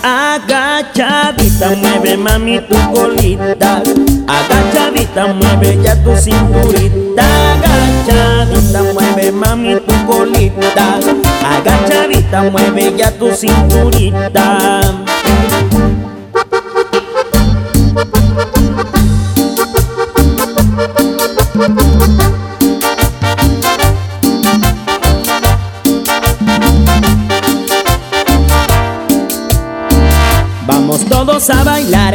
Agachadita, 0.02 1.70
mueve 1.76 2.16
mami 2.16 2.60
tu 2.68 2.76
colita. 2.92 3.82
Agachadita, 4.26 5.26
mueve 5.26 5.78
ya 5.82 6.02
tu 6.02 6.16
cinturita. 6.16 7.03
Agachadita, 7.16 8.82
mueve 8.92 9.32
mami 9.32 9.76
tu 9.86 9.94
colita. 10.06 10.98
Agachadita, 11.42 12.42
mueve 12.50 12.92
ya 12.96 13.10
tu 13.12 13.30
cinturita. 13.32 14.80
Vamos 30.66 31.04
todos 31.06 31.50
a 31.50 31.62
bailar, 31.64 32.14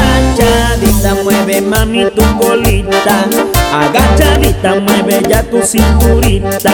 Agachadita, 0.41 1.15
mueve 1.23 1.61
mami 1.61 2.05
tu 2.15 2.23
colita. 2.39 3.25
Agachadita, 3.73 4.75
mueve 4.81 5.21
ya 5.29 5.43
tu 5.43 5.61
cinturita. 5.61 6.73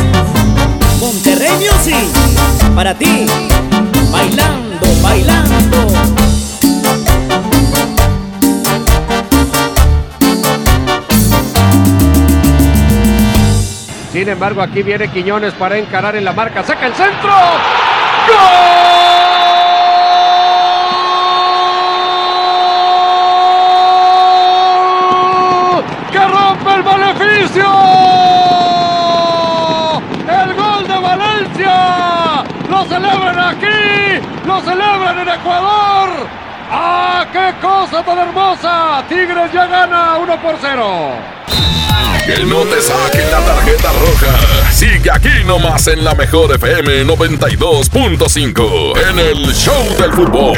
Monterrey 1.01 1.51
Music 1.57 2.05
para 2.75 2.93
ti, 2.93 3.25
bailando, 4.11 4.85
bailando. 5.01 5.87
Sin 14.13 14.29
embargo, 14.29 14.61
aquí 14.61 14.83
viene 14.83 15.09
Quiñones 15.09 15.55
para 15.55 15.79
encarar 15.79 16.15
en 16.15 16.23
la 16.23 16.33
marca. 16.33 16.63
¡Saca 16.63 16.85
el 16.85 16.93
centro! 16.93 17.31
¡Gol! 18.27 18.37
¡Que 26.11 26.27
rompe 26.27 26.73
el 26.75 26.83
maleficio! 26.83 27.65
¡El 30.27 30.53
gol 30.55 30.87
de 30.87 30.99
Valencia! 30.99 32.43
¡Lo 32.69 32.85
celebran 32.85 33.39
aquí! 33.39 34.19
¡Lo 34.61 34.69
celebran 34.69 35.17
en 35.17 35.27
Ecuador! 35.27 36.09
¡Ah, 36.69 37.25
qué 37.33 37.51
cosa 37.59 38.03
tan 38.03 38.19
hermosa! 38.19 39.03
Tigres 39.09 39.51
ya 39.51 39.65
gana 39.65 40.17
1 40.17 40.39
por 40.41 40.55
0. 40.61 41.13
Que 42.25 42.45
no 42.45 42.59
te 42.65 42.79
saquen 42.79 43.31
la 43.31 43.39
tarjeta 43.39 43.91
roja. 43.93 44.71
Sigue 44.71 45.09
aquí 45.11 45.43
nomás 45.47 45.87
en 45.87 46.03
la 46.03 46.13
mejor 46.13 46.53
FM 46.53 47.05
92.5 47.05 49.09
en 49.09 49.17
el 49.19 49.51
Show 49.53 49.83
del 49.97 50.13
Fútbol. 50.13 50.55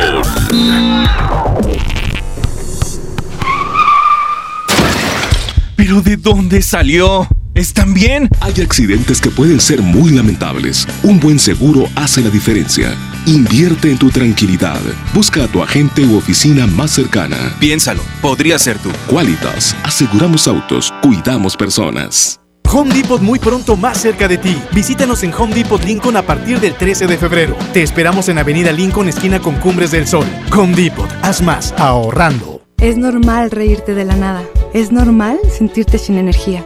¿Pero 5.77 6.01
de 6.01 6.17
dónde 6.17 6.61
salió? 6.61 7.25
¿Están 7.55 7.93
bien? 7.93 8.29
Hay 8.39 8.61
accidentes 8.61 9.21
que 9.21 9.29
pueden 9.29 9.59
ser 9.59 9.79
muy 9.79 10.09
lamentables. 10.09 10.87
Un 11.03 11.19
buen 11.19 11.37
seguro 11.37 11.87
hace 11.95 12.21
la 12.21 12.31
diferencia. 12.31 12.97
Invierte 13.27 13.91
en 13.91 13.99
tu 13.99 14.09
tranquilidad. 14.09 14.79
Busca 15.13 15.43
a 15.43 15.47
tu 15.47 15.61
agente 15.61 16.03
u 16.03 16.17
oficina 16.17 16.65
más 16.65 16.89
cercana. 16.89 17.55
Piénsalo, 17.59 18.01
podría 18.23 18.57
ser 18.57 18.79
tú. 18.79 18.89
Qualitas. 19.07 19.75
Aseguramos 19.83 20.47
autos, 20.47 20.91
cuidamos 21.03 21.55
personas. 21.55 22.39
Home 22.71 22.91
Depot 22.91 23.21
muy 23.21 23.37
pronto 23.37 23.77
más 23.77 23.99
cerca 23.99 24.27
de 24.27 24.39
ti. 24.39 24.57
Visítanos 24.71 25.21
en 25.21 25.31
Home 25.35 25.53
Depot 25.53 25.83
Lincoln 25.83 26.17
a 26.17 26.23
partir 26.23 26.59
del 26.59 26.73
13 26.73 27.05
de 27.05 27.17
febrero. 27.19 27.55
Te 27.71 27.83
esperamos 27.83 28.29
en 28.29 28.39
Avenida 28.39 28.71
Lincoln, 28.71 29.09
esquina 29.09 29.39
con 29.39 29.57
Cumbres 29.57 29.91
del 29.91 30.07
Sol. 30.07 30.25
Home 30.57 30.75
Depot, 30.75 31.09
haz 31.21 31.43
más 31.43 31.71
ahorrando. 31.77 32.63
Es 32.79 32.97
normal 32.97 33.51
reírte 33.51 33.93
de 33.93 34.05
la 34.05 34.15
nada. 34.15 34.43
Es 34.73 34.91
normal 34.91 35.37
sentirte 35.55 35.99
sin 35.99 36.17
energía. 36.17 36.65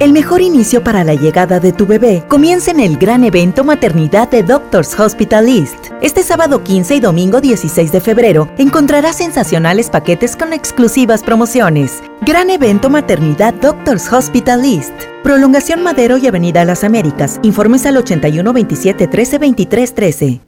El 0.00 0.12
mejor 0.12 0.42
inicio 0.42 0.84
para 0.84 1.02
la 1.02 1.14
llegada 1.14 1.58
de 1.58 1.72
tu 1.72 1.84
bebé 1.84 2.22
comienza 2.28 2.70
en 2.70 2.78
el 2.78 2.98
gran 2.98 3.24
evento 3.24 3.64
Maternidad 3.64 4.30
de 4.30 4.44
Doctors 4.44 4.98
Hospital 4.98 5.48
East. 5.48 5.88
Este 6.00 6.22
sábado 6.22 6.62
15 6.62 6.94
y 6.94 7.00
domingo 7.00 7.40
16 7.40 7.90
de 7.90 8.00
febrero 8.00 8.48
encontrarás 8.58 9.16
sensacionales 9.16 9.90
paquetes 9.90 10.36
con 10.36 10.52
exclusivas 10.52 11.24
promociones. 11.24 12.00
Gran 12.20 12.48
evento 12.50 12.90
Maternidad 12.90 13.54
Doctors 13.54 14.12
Hospital 14.12 14.64
East. 14.64 14.94
Prolongación 15.24 15.82
Madero 15.82 16.16
y 16.16 16.28
Avenida 16.28 16.64
Las 16.64 16.84
Américas. 16.84 17.40
Informes 17.42 17.84
al 17.84 17.96
81 17.96 18.52
27 18.52 19.08
13 19.08 19.38
23 19.38 19.94
13. 19.94 20.47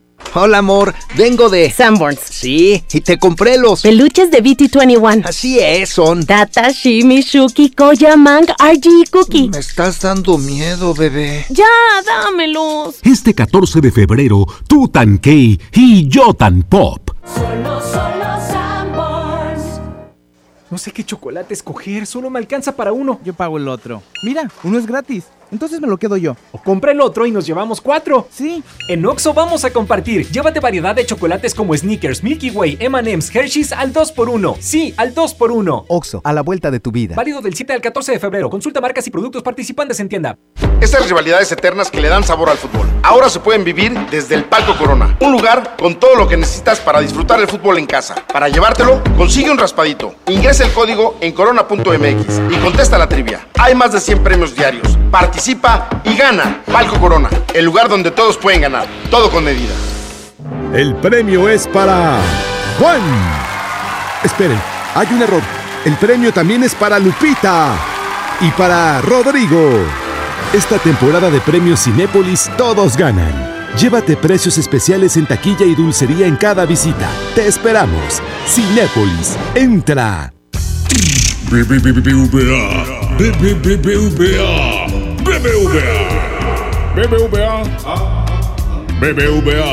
Hola 0.33 0.59
amor, 0.59 0.93
vengo 1.17 1.49
de 1.49 1.69
Sanborns. 1.69 2.19
Sí, 2.21 2.81
y 2.93 3.01
te 3.01 3.19
compré 3.19 3.57
los 3.57 3.81
peluches 3.81 4.31
de 4.31 4.41
BT21. 4.41 5.25
Así 5.25 5.59
es, 5.59 5.89
son 5.89 6.25
Tata, 6.25 6.71
Shimi, 6.71 7.21
Shuki, 7.21 7.71
Koya, 7.71 8.15
Mang, 8.15 8.45
RG, 8.47 9.09
Cookie. 9.11 9.49
Me 9.49 9.59
estás 9.59 9.99
dando 9.99 10.37
miedo, 10.37 10.93
bebé. 10.93 11.45
Ya, 11.49 11.65
dámelos. 12.05 12.99
Este 13.03 13.33
14 13.33 13.81
de 13.81 13.91
febrero, 13.91 14.45
tú 14.67 14.87
tan 14.87 15.17
Key 15.17 15.59
y 15.73 16.07
yo 16.07 16.33
tan 16.33 16.63
Pop. 16.63 17.11
Solo, 17.25 17.81
solo 17.81 18.25
Sanborns. 18.49 19.81
No 20.69 20.77
sé 20.77 20.91
qué 20.91 21.03
chocolate 21.03 21.53
escoger, 21.53 22.07
solo 22.07 22.29
me 22.29 22.39
alcanza 22.39 22.73
para 22.73 22.93
uno. 22.93 23.19
Yo 23.25 23.33
pago 23.33 23.57
el 23.57 23.67
otro. 23.67 24.01
Mira, 24.23 24.49
uno 24.63 24.79
es 24.79 24.85
gratis. 24.85 25.25
Entonces 25.51 25.81
me 25.81 25.87
lo 25.87 25.97
quedo 25.97 26.15
yo. 26.15 26.37
O 26.53 26.61
compra 26.61 26.91
el 26.93 27.01
otro 27.01 27.25
y 27.25 27.31
nos 27.31 27.45
llevamos 27.45 27.81
cuatro. 27.81 28.27
Sí. 28.31 28.63
En 28.87 29.05
Oxo 29.05 29.33
vamos 29.33 29.65
a 29.65 29.71
compartir. 29.71 30.29
Llévate 30.29 30.61
variedad 30.61 30.95
de 30.95 31.05
chocolates 31.05 31.53
como 31.53 31.75
Snickers, 31.75 32.23
Milky 32.23 32.51
Way, 32.51 32.77
M&M's, 32.79 33.35
Hershey's 33.35 33.73
al 33.73 33.93
2x1. 33.93 34.57
Sí, 34.59 34.93
al 34.95 35.13
2x1. 35.13 35.85
Oxo, 35.89 36.21
a 36.23 36.31
la 36.33 36.41
vuelta 36.41 36.71
de 36.71 36.79
tu 36.79 36.91
vida. 36.91 37.15
Válido 37.15 37.41
del 37.41 37.53
7 37.53 37.73
al 37.73 37.81
14 37.81 38.13
de 38.13 38.19
febrero. 38.19 38.49
Consulta 38.49 38.79
marcas 38.79 39.05
y 39.07 39.11
productos 39.11 39.43
participantes 39.43 39.99
en 39.99 40.07
tienda. 40.07 40.37
Estas 40.79 41.05
rivalidades 41.07 41.51
eternas 41.51 41.91
que 41.91 41.99
le 41.99 42.07
dan 42.07 42.23
sabor 42.23 42.49
al 42.49 42.57
fútbol. 42.57 42.87
Ahora 43.03 43.29
se 43.29 43.39
pueden 43.39 43.65
vivir 43.65 43.93
desde 44.09 44.35
el 44.35 44.45
Palco 44.45 44.77
Corona. 44.77 45.17
Un 45.19 45.33
lugar 45.33 45.75
con 45.77 45.99
todo 45.99 46.15
lo 46.15 46.27
que 46.27 46.37
necesitas 46.37 46.79
para 46.79 47.01
disfrutar 47.01 47.39
el 47.41 47.47
fútbol 47.47 47.77
en 47.77 47.87
casa. 47.87 48.15
Para 48.31 48.47
llevártelo, 48.47 49.03
consigue 49.17 49.51
un 49.51 49.57
raspadito. 49.57 50.15
Ingresa 50.27 50.63
el 50.63 50.71
código 50.71 51.17
en 51.19 51.33
corona.mx 51.33 52.41
y 52.49 52.55
contesta 52.57 52.97
la 52.97 53.09
trivia. 53.09 53.47
Hay 53.59 53.75
más 53.75 53.91
de 53.91 53.99
100 53.99 54.23
premios 54.23 54.55
diarios. 54.55 54.97
Participa 55.11 55.40
y 55.47 56.15
gana. 56.15 56.61
Palco 56.71 56.99
Corona, 56.99 57.29
el 57.53 57.65
lugar 57.65 57.89
donde 57.89 58.11
todos 58.11 58.37
pueden 58.37 58.61
ganar. 58.61 58.85
Todo 59.09 59.31
con 59.31 59.43
medida. 59.43 59.73
El 60.73 60.95
premio 60.95 61.49
es 61.49 61.67
para 61.67 62.19
Juan. 62.79 63.01
Esperen, 64.23 64.59
hay 64.93 65.07
un 65.11 65.21
error. 65.23 65.41
El 65.83 65.95
premio 65.95 66.31
también 66.31 66.63
es 66.63 66.75
para 66.75 66.99
Lupita 66.99 67.73
y 68.39 68.51
para 68.51 69.01
Rodrigo. 69.01 69.83
Esta 70.53 70.77
temporada 70.77 71.31
de 71.31 71.41
premios 71.41 71.83
Cinépolis 71.83 72.51
todos 72.55 72.95
ganan. 72.95 73.33
Llévate 73.79 74.17
precios 74.17 74.59
especiales 74.59 75.17
en 75.17 75.25
taquilla 75.25 75.65
y 75.65 75.73
dulcería 75.73 76.27
en 76.27 76.35
cada 76.35 76.65
visita. 76.67 77.09
Te 77.33 77.47
esperamos. 77.47 78.21
Cinépolis, 78.45 79.37
entra. 79.55 80.31
BBVA, 81.49 82.85
BBVA, 83.17 85.00
BBVA, 85.21 86.09
BBVA, 86.95 87.63
BBVA, 88.99 89.71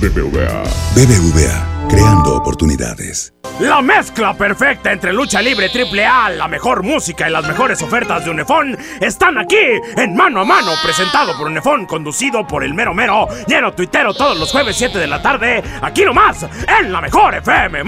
BBVA. 0.00 0.64
BBVA, 0.94 1.69
creando 1.90 2.36
oportunidades. 2.36 3.34
La 3.58 3.82
mezcla 3.82 4.32
perfecta 4.34 4.92
entre 4.92 5.12
lucha 5.12 5.42
libre 5.42 5.68
triple 5.68 6.06
A, 6.06 6.30
la 6.30 6.48
mejor 6.48 6.82
música 6.82 7.28
y 7.28 7.32
las 7.32 7.46
mejores 7.46 7.82
ofertas 7.82 8.24
de 8.24 8.30
Unefón 8.30 8.78
están 9.00 9.36
aquí 9.38 9.58
en 9.96 10.14
Mano 10.14 10.40
a 10.40 10.44
Mano, 10.44 10.72
presentado 10.82 11.36
por 11.36 11.48
Unefón, 11.48 11.86
conducido 11.86 12.46
por 12.46 12.64
el 12.64 12.72
mero 12.72 12.94
mero, 12.94 13.28
lleno 13.46 13.72
tuitero 13.74 14.14
todos 14.14 14.38
los 14.38 14.50
jueves 14.50 14.76
7 14.76 14.98
de 14.98 15.06
la 15.06 15.20
tarde, 15.20 15.62
aquí 15.82 16.04
nomás, 16.04 16.46
en 16.80 16.92
la 16.92 17.00
mejor 17.00 17.34
FM. 17.34 17.82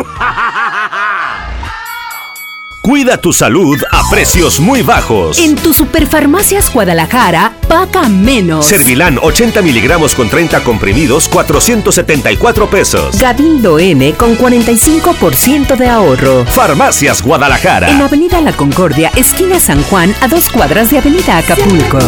Cuida 2.83 3.17
tu 3.17 3.33
salud 3.33 3.81
a 3.93 4.11
precios 4.11 4.59
muy 4.59 4.83
bajos. 4.83 5.39
En 5.39 5.55
tu 5.55 5.73
Superfarmacias 5.73 6.73
Guadalajara, 6.73 7.53
paga 7.73 8.07
menos. 8.07 8.66
Servilán 8.66 9.18
80 9.18 9.62
miligramos 9.62 10.14
con 10.14 10.29
30 10.29 10.62
comprimidos, 10.62 11.27
474 11.27 12.68
pesos. 12.68 13.18
Gabindo 13.18 13.79
N 13.79 14.12
con 14.12 14.37
45% 14.37 15.77
de 15.77 15.89
ahorro. 15.89 16.45
Farmacias 16.45 17.23
Guadalajara. 17.23 17.89
En 17.89 18.03
Avenida 18.03 18.43
La 18.43 18.53
Concordia, 18.53 19.11
esquina 19.16 19.59
San 19.59 19.83
Juan, 19.85 20.14
a 20.20 20.29
dos 20.29 20.51
cuadras 20.51 20.91
de 20.91 20.99
Avenida 20.99 21.39
Acapulco. 21.39 21.99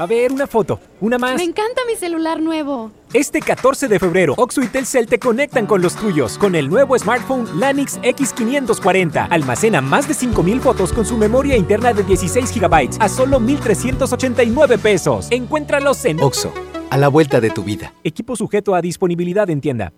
A 0.00 0.06
ver, 0.06 0.32
una 0.32 0.46
foto, 0.46 0.80
una 1.02 1.18
más. 1.18 1.36
Me 1.36 1.42
encanta 1.42 1.82
mi 1.86 1.94
celular 1.94 2.40
nuevo. 2.40 2.90
Este 3.12 3.42
14 3.42 3.86
de 3.86 3.98
febrero, 3.98 4.32
Oxo 4.38 4.62
y 4.62 4.66
Telcel 4.66 5.06
te 5.06 5.18
conectan 5.18 5.66
con 5.66 5.82
los 5.82 5.94
tuyos 5.94 6.38
con 6.38 6.54
el 6.54 6.70
nuevo 6.70 6.98
smartphone 6.98 7.60
Lanix 7.60 8.00
X540. 8.00 9.26
Almacena 9.28 9.82
más 9.82 10.08
de 10.08 10.14
5000 10.14 10.62
fotos 10.62 10.94
con 10.94 11.04
su 11.04 11.18
memoria 11.18 11.54
interna 11.54 11.92
de 11.92 12.02
16 12.02 12.50
GB 12.50 12.96
a 12.98 13.10
solo 13.10 13.40
1389 13.40 14.78
pesos. 14.78 15.26
Encuéntralos 15.30 16.02
en 16.06 16.18
Oxo, 16.18 16.50
a 16.88 16.96
la 16.96 17.08
vuelta 17.08 17.42
de 17.42 17.50
tu 17.50 17.62
vida. 17.62 17.92
Equipo 18.02 18.36
sujeto 18.36 18.74
a 18.74 18.80
disponibilidad 18.80 19.50
en 19.50 19.60
tienda. 19.60 19.92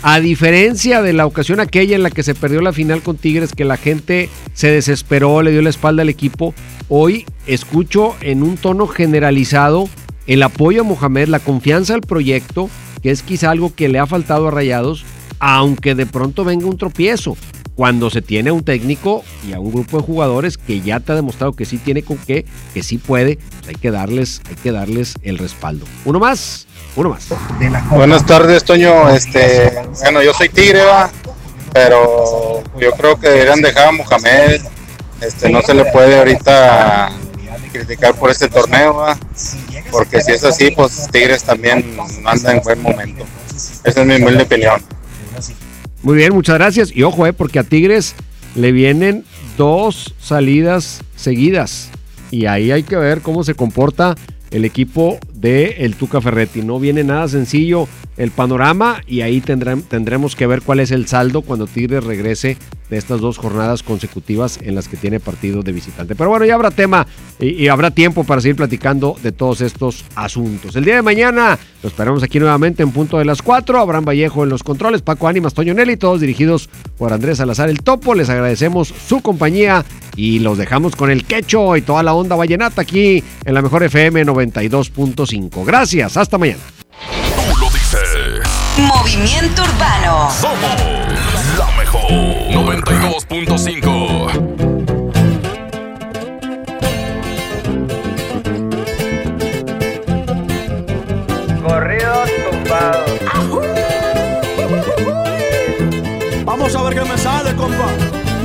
a 0.02 0.20
diferencia 0.20 1.02
de 1.02 1.12
la 1.12 1.26
ocasión 1.26 1.58
aquella 1.58 1.96
en 1.96 2.04
la 2.04 2.10
que 2.10 2.22
se 2.22 2.36
perdió 2.36 2.60
la 2.60 2.72
final 2.72 3.02
con 3.02 3.16
Tigres, 3.16 3.52
que 3.52 3.64
la 3.64 3.76
gente 3.76 4.28
se 4.54 4.70
desesperó, 4.70 5.42
le 5.42 5.50
dio 5.50 5.62
la 5.62 5.70
espalda 5.70 6.02
al 6.02 6.08
equipo, 6.08 6.54
hoy 6.89 7.26
escucho 7.47 8.16
en 8.20 8.43
un 8.43 8.57
tono 8.57 8.87
generalizado 8.87 9.89
el 10.26 10.43
apoyo 10.43 10.82
a 10.82 10.84
Mohamed, 10.84 11.28
la 11.28 11.39
confianza 11.39 11.95
al 11.95 12.01
proyecto, 12.01 12.68
que 13.03 13.11
es 13.11 13.22
quizá 13.22 13.51
algo 13.51 13.74
que 13.74 13.89
le 13.89 13.99
ha 13.99 14.07
faltado 14.07 14.49
a 14.49 14.51
Rayados, 14.51 15.05
aunque 15.39 15.95
de 15.95 16.07
pronto 16.07 16.45
venga 16.45 16.66
un 16.66 16.78
tropiezo. 16.78 17.37
Cuando 17.74 18.09
se 18.09 18.22
tiene 18.22 18.49
a 18.49 18.53
un 18.55 18.64
técnico 18.64 19.22
y 19.47 19.53
a 19.53 19.61
un 19.61 19.70
grupo 19.70 19.99
de 19.99 20.03
jugadores 20.03 20.57
que 20.57 20.80
ya 20.80 20.99
te 20.99 21.12
ha 21.12 21.14
demostrado 21.14 21.53
que 21.53 21.66
sí 21.66 21.76
tiene 21.76 22.03
con 22.03 22.16
qué, 22.16 22.47
que 22.72 22.82
sí 22.82 22.97
puede, 22.97 23.37
pues 23.37 23.68
hay 23.68 23.74
que 23.74 23.91
darles, 23.91 24.41
hay 24.49 24.55
que 24.57 24.72
darles 24.72 25.14
el 25.22 25.37
respaldo. 25.37 25.84
Uno 26.07 26.18
más, 26.18 26.66
uno 26.97 27.11
más. 27.11 27.28
Buenas 27.91 28.24
tardes, 28.24 28.64
Toño. 28.64 29.11
Este, 29.11 29.74
bueno, 30.01 30.22
yo 30.22 30.32
soy 30.32 30.49
Tigre, 30.49 30.80
pero 31.74 32.62
yo 32.80 32.93
creo 32.93 33.20
que 33.20 33.28
deberían 33.28 33.61
dejar 33.61 33.89
a 33.89 33.93
Mohamed. 33.93 34.62
Este, 35.20 35.50
no 35.50 35.62
se 35.62 35.74
le 35.74 35.84
puede 35.86 36.18
ahorita 36.18 37.12
criticar 37.72 38.14
por 38.14 38.30
este 38.30 38.48
torneo, 38.48 39.04
porque 39.90 40.20
si 40.20 40.32
es 40.32 40.44
así, 40.44 40.70
pues 40.70 41.08
Tigres 41.10 41.42
también 41.42 41.96
anda 42.24 42.52
en 42.52 42.62
buen 42.62 42.82
momento. 42.82 43.24
Esa 43.84 44.00
es 44.00 44.06
mi 44.06 44.16
humilde 44.16 44.42
opinión. 44.42 44.82
Muy 46.02 46.16
bien, 46.16 46.34
muchas 46.34 46.56
gracias. 46.56 46.94
Y 46.94 47.02
ojo, 47.02 47.26
eh, 47.26 47.32
porque 47.32 47.58
a 47.58 47.64
Tigres 47.64 48.14
le 48.54 48.72
vienen 48.72 49.24
dos 49.56 50.14
salidas 50.20 51.00
seguidas. 51.16 51.90
Y 52.30 52.46
ahí 52.46 52.70
hay 52.70 52.82
que 52.82 52.96
ver 52.96 53.22
cómo 53.22 53.44
se 53.44 53.54
comporta 53.54 54.14
el 54.50 54.64
equipo 54.64 55.18
de 55.37 55.76
el 55.78 55.95
Tuca 55.97 56.20
Ferretti. 56.20 56.62
No 56.62 56.80
viene 56.80 57.05
nada 57.05 57.28
sencillo 57.28 57.89
el 58.16 58.30
panorama 58.30 59.03
y 59.07 59.20
ahí 59.20 59.41
tendremos 59.41 60.34
que 60.34 60.47
ver 60.47 60.62
cuál 60.62 60.80
es 60.80 60.91
el 60.91 61.07
saldo 61.07 61.43
cuando 61.43 61.66
Tigres 61.66 62.05
regrese 62.05 62.57
de 62.91 62.97
estas 62.97 63.20
dos 63.20 63.37
jornadas 63.39 63.82
consecutivas 63.82 64.59
en 64.62 64.74
las 64.74 64.89
que 64.89 64.97
tiene 64.97 65.20
partido 65.20 65.62
de 65.62 65.72
visitante. 65.72 66.14
Pero 66.14 66.30
bueno, 66.30 66.45
ya 66.45 66.55
habrá 66.55 66.70
tema 66.70 67.07
y, 67.41 67.68
habrá 67.68 67.91
tiempo 67.91 68.24
para 68.24 68.41
seguir 68.41 68.57
platicando 68.57 69.16
de 69.22 69.32
todos 69.32 69.61
estos 69.61 70.05
asuntos. 70.14 70.76
El 70.76 70.84
día 70.84 70.95
de 70.95 71.03
mañana 71.03 71.59
lo 71.82 71.89
esperamos 71.89 72.22
aquí 72.22 72.39
nuevamente 72.39 72.82
en 72.82 72.93
punto 72.93 73.18
de 73.18 73.24
las 73.24 73.43
4. 73.43 73.78
Abraham 73.78 74.05
Vallejo 74.05 74.45
en 74.45 74.51
los 74.51 74.62
controles, 74.62 75.03
Paco 75.03 75.28
Ánimas, 75.28 75.55
Toño 75.55 75.74
Nelly, 75.74 75.97
todos 75.97 76.20
dirigidos 76.20 76.68
por 76.97 77.12
Andrés 77.12 77.39
Salazar 77.39 77.68
el 77.68 77.82
Topo. 77.82 78.14
Les 78.14 78.30
agradecemos 78.30 78.95
su 79.09 79.20
compañía 79.20 79.84
y 80.14 80.39
los 80.39 80.57
dejamos 80.57 80.97
con 80.97 81.11
el 81.11 81.24
quecho 81.24 81.76
y 81.76 81.82
toda 81.82 82.03
la 82.03 82.14
onda 82.14 82.37
vallenata 82.37 82.82
aquí 82.82 83.22
en 83.45 83.55
la 83.55 83.62
mejor 83.62 83.82
FM 83.82 84.24
92.5. 85.27 85.64
Gracias, 85.64 86.16
hasta 86.16 86.39
mañana. 86.39 86.62
Tú 87.35 87.43
lo 87.59 87.68
dices. 87.70 88.01
Movimiento 88.79 89.62
Urbano. 89.62 90.31
Somos 90.31 90.81
la 91.59 91.66
mejor 91.77 92.11
92.5. 92.11 94.76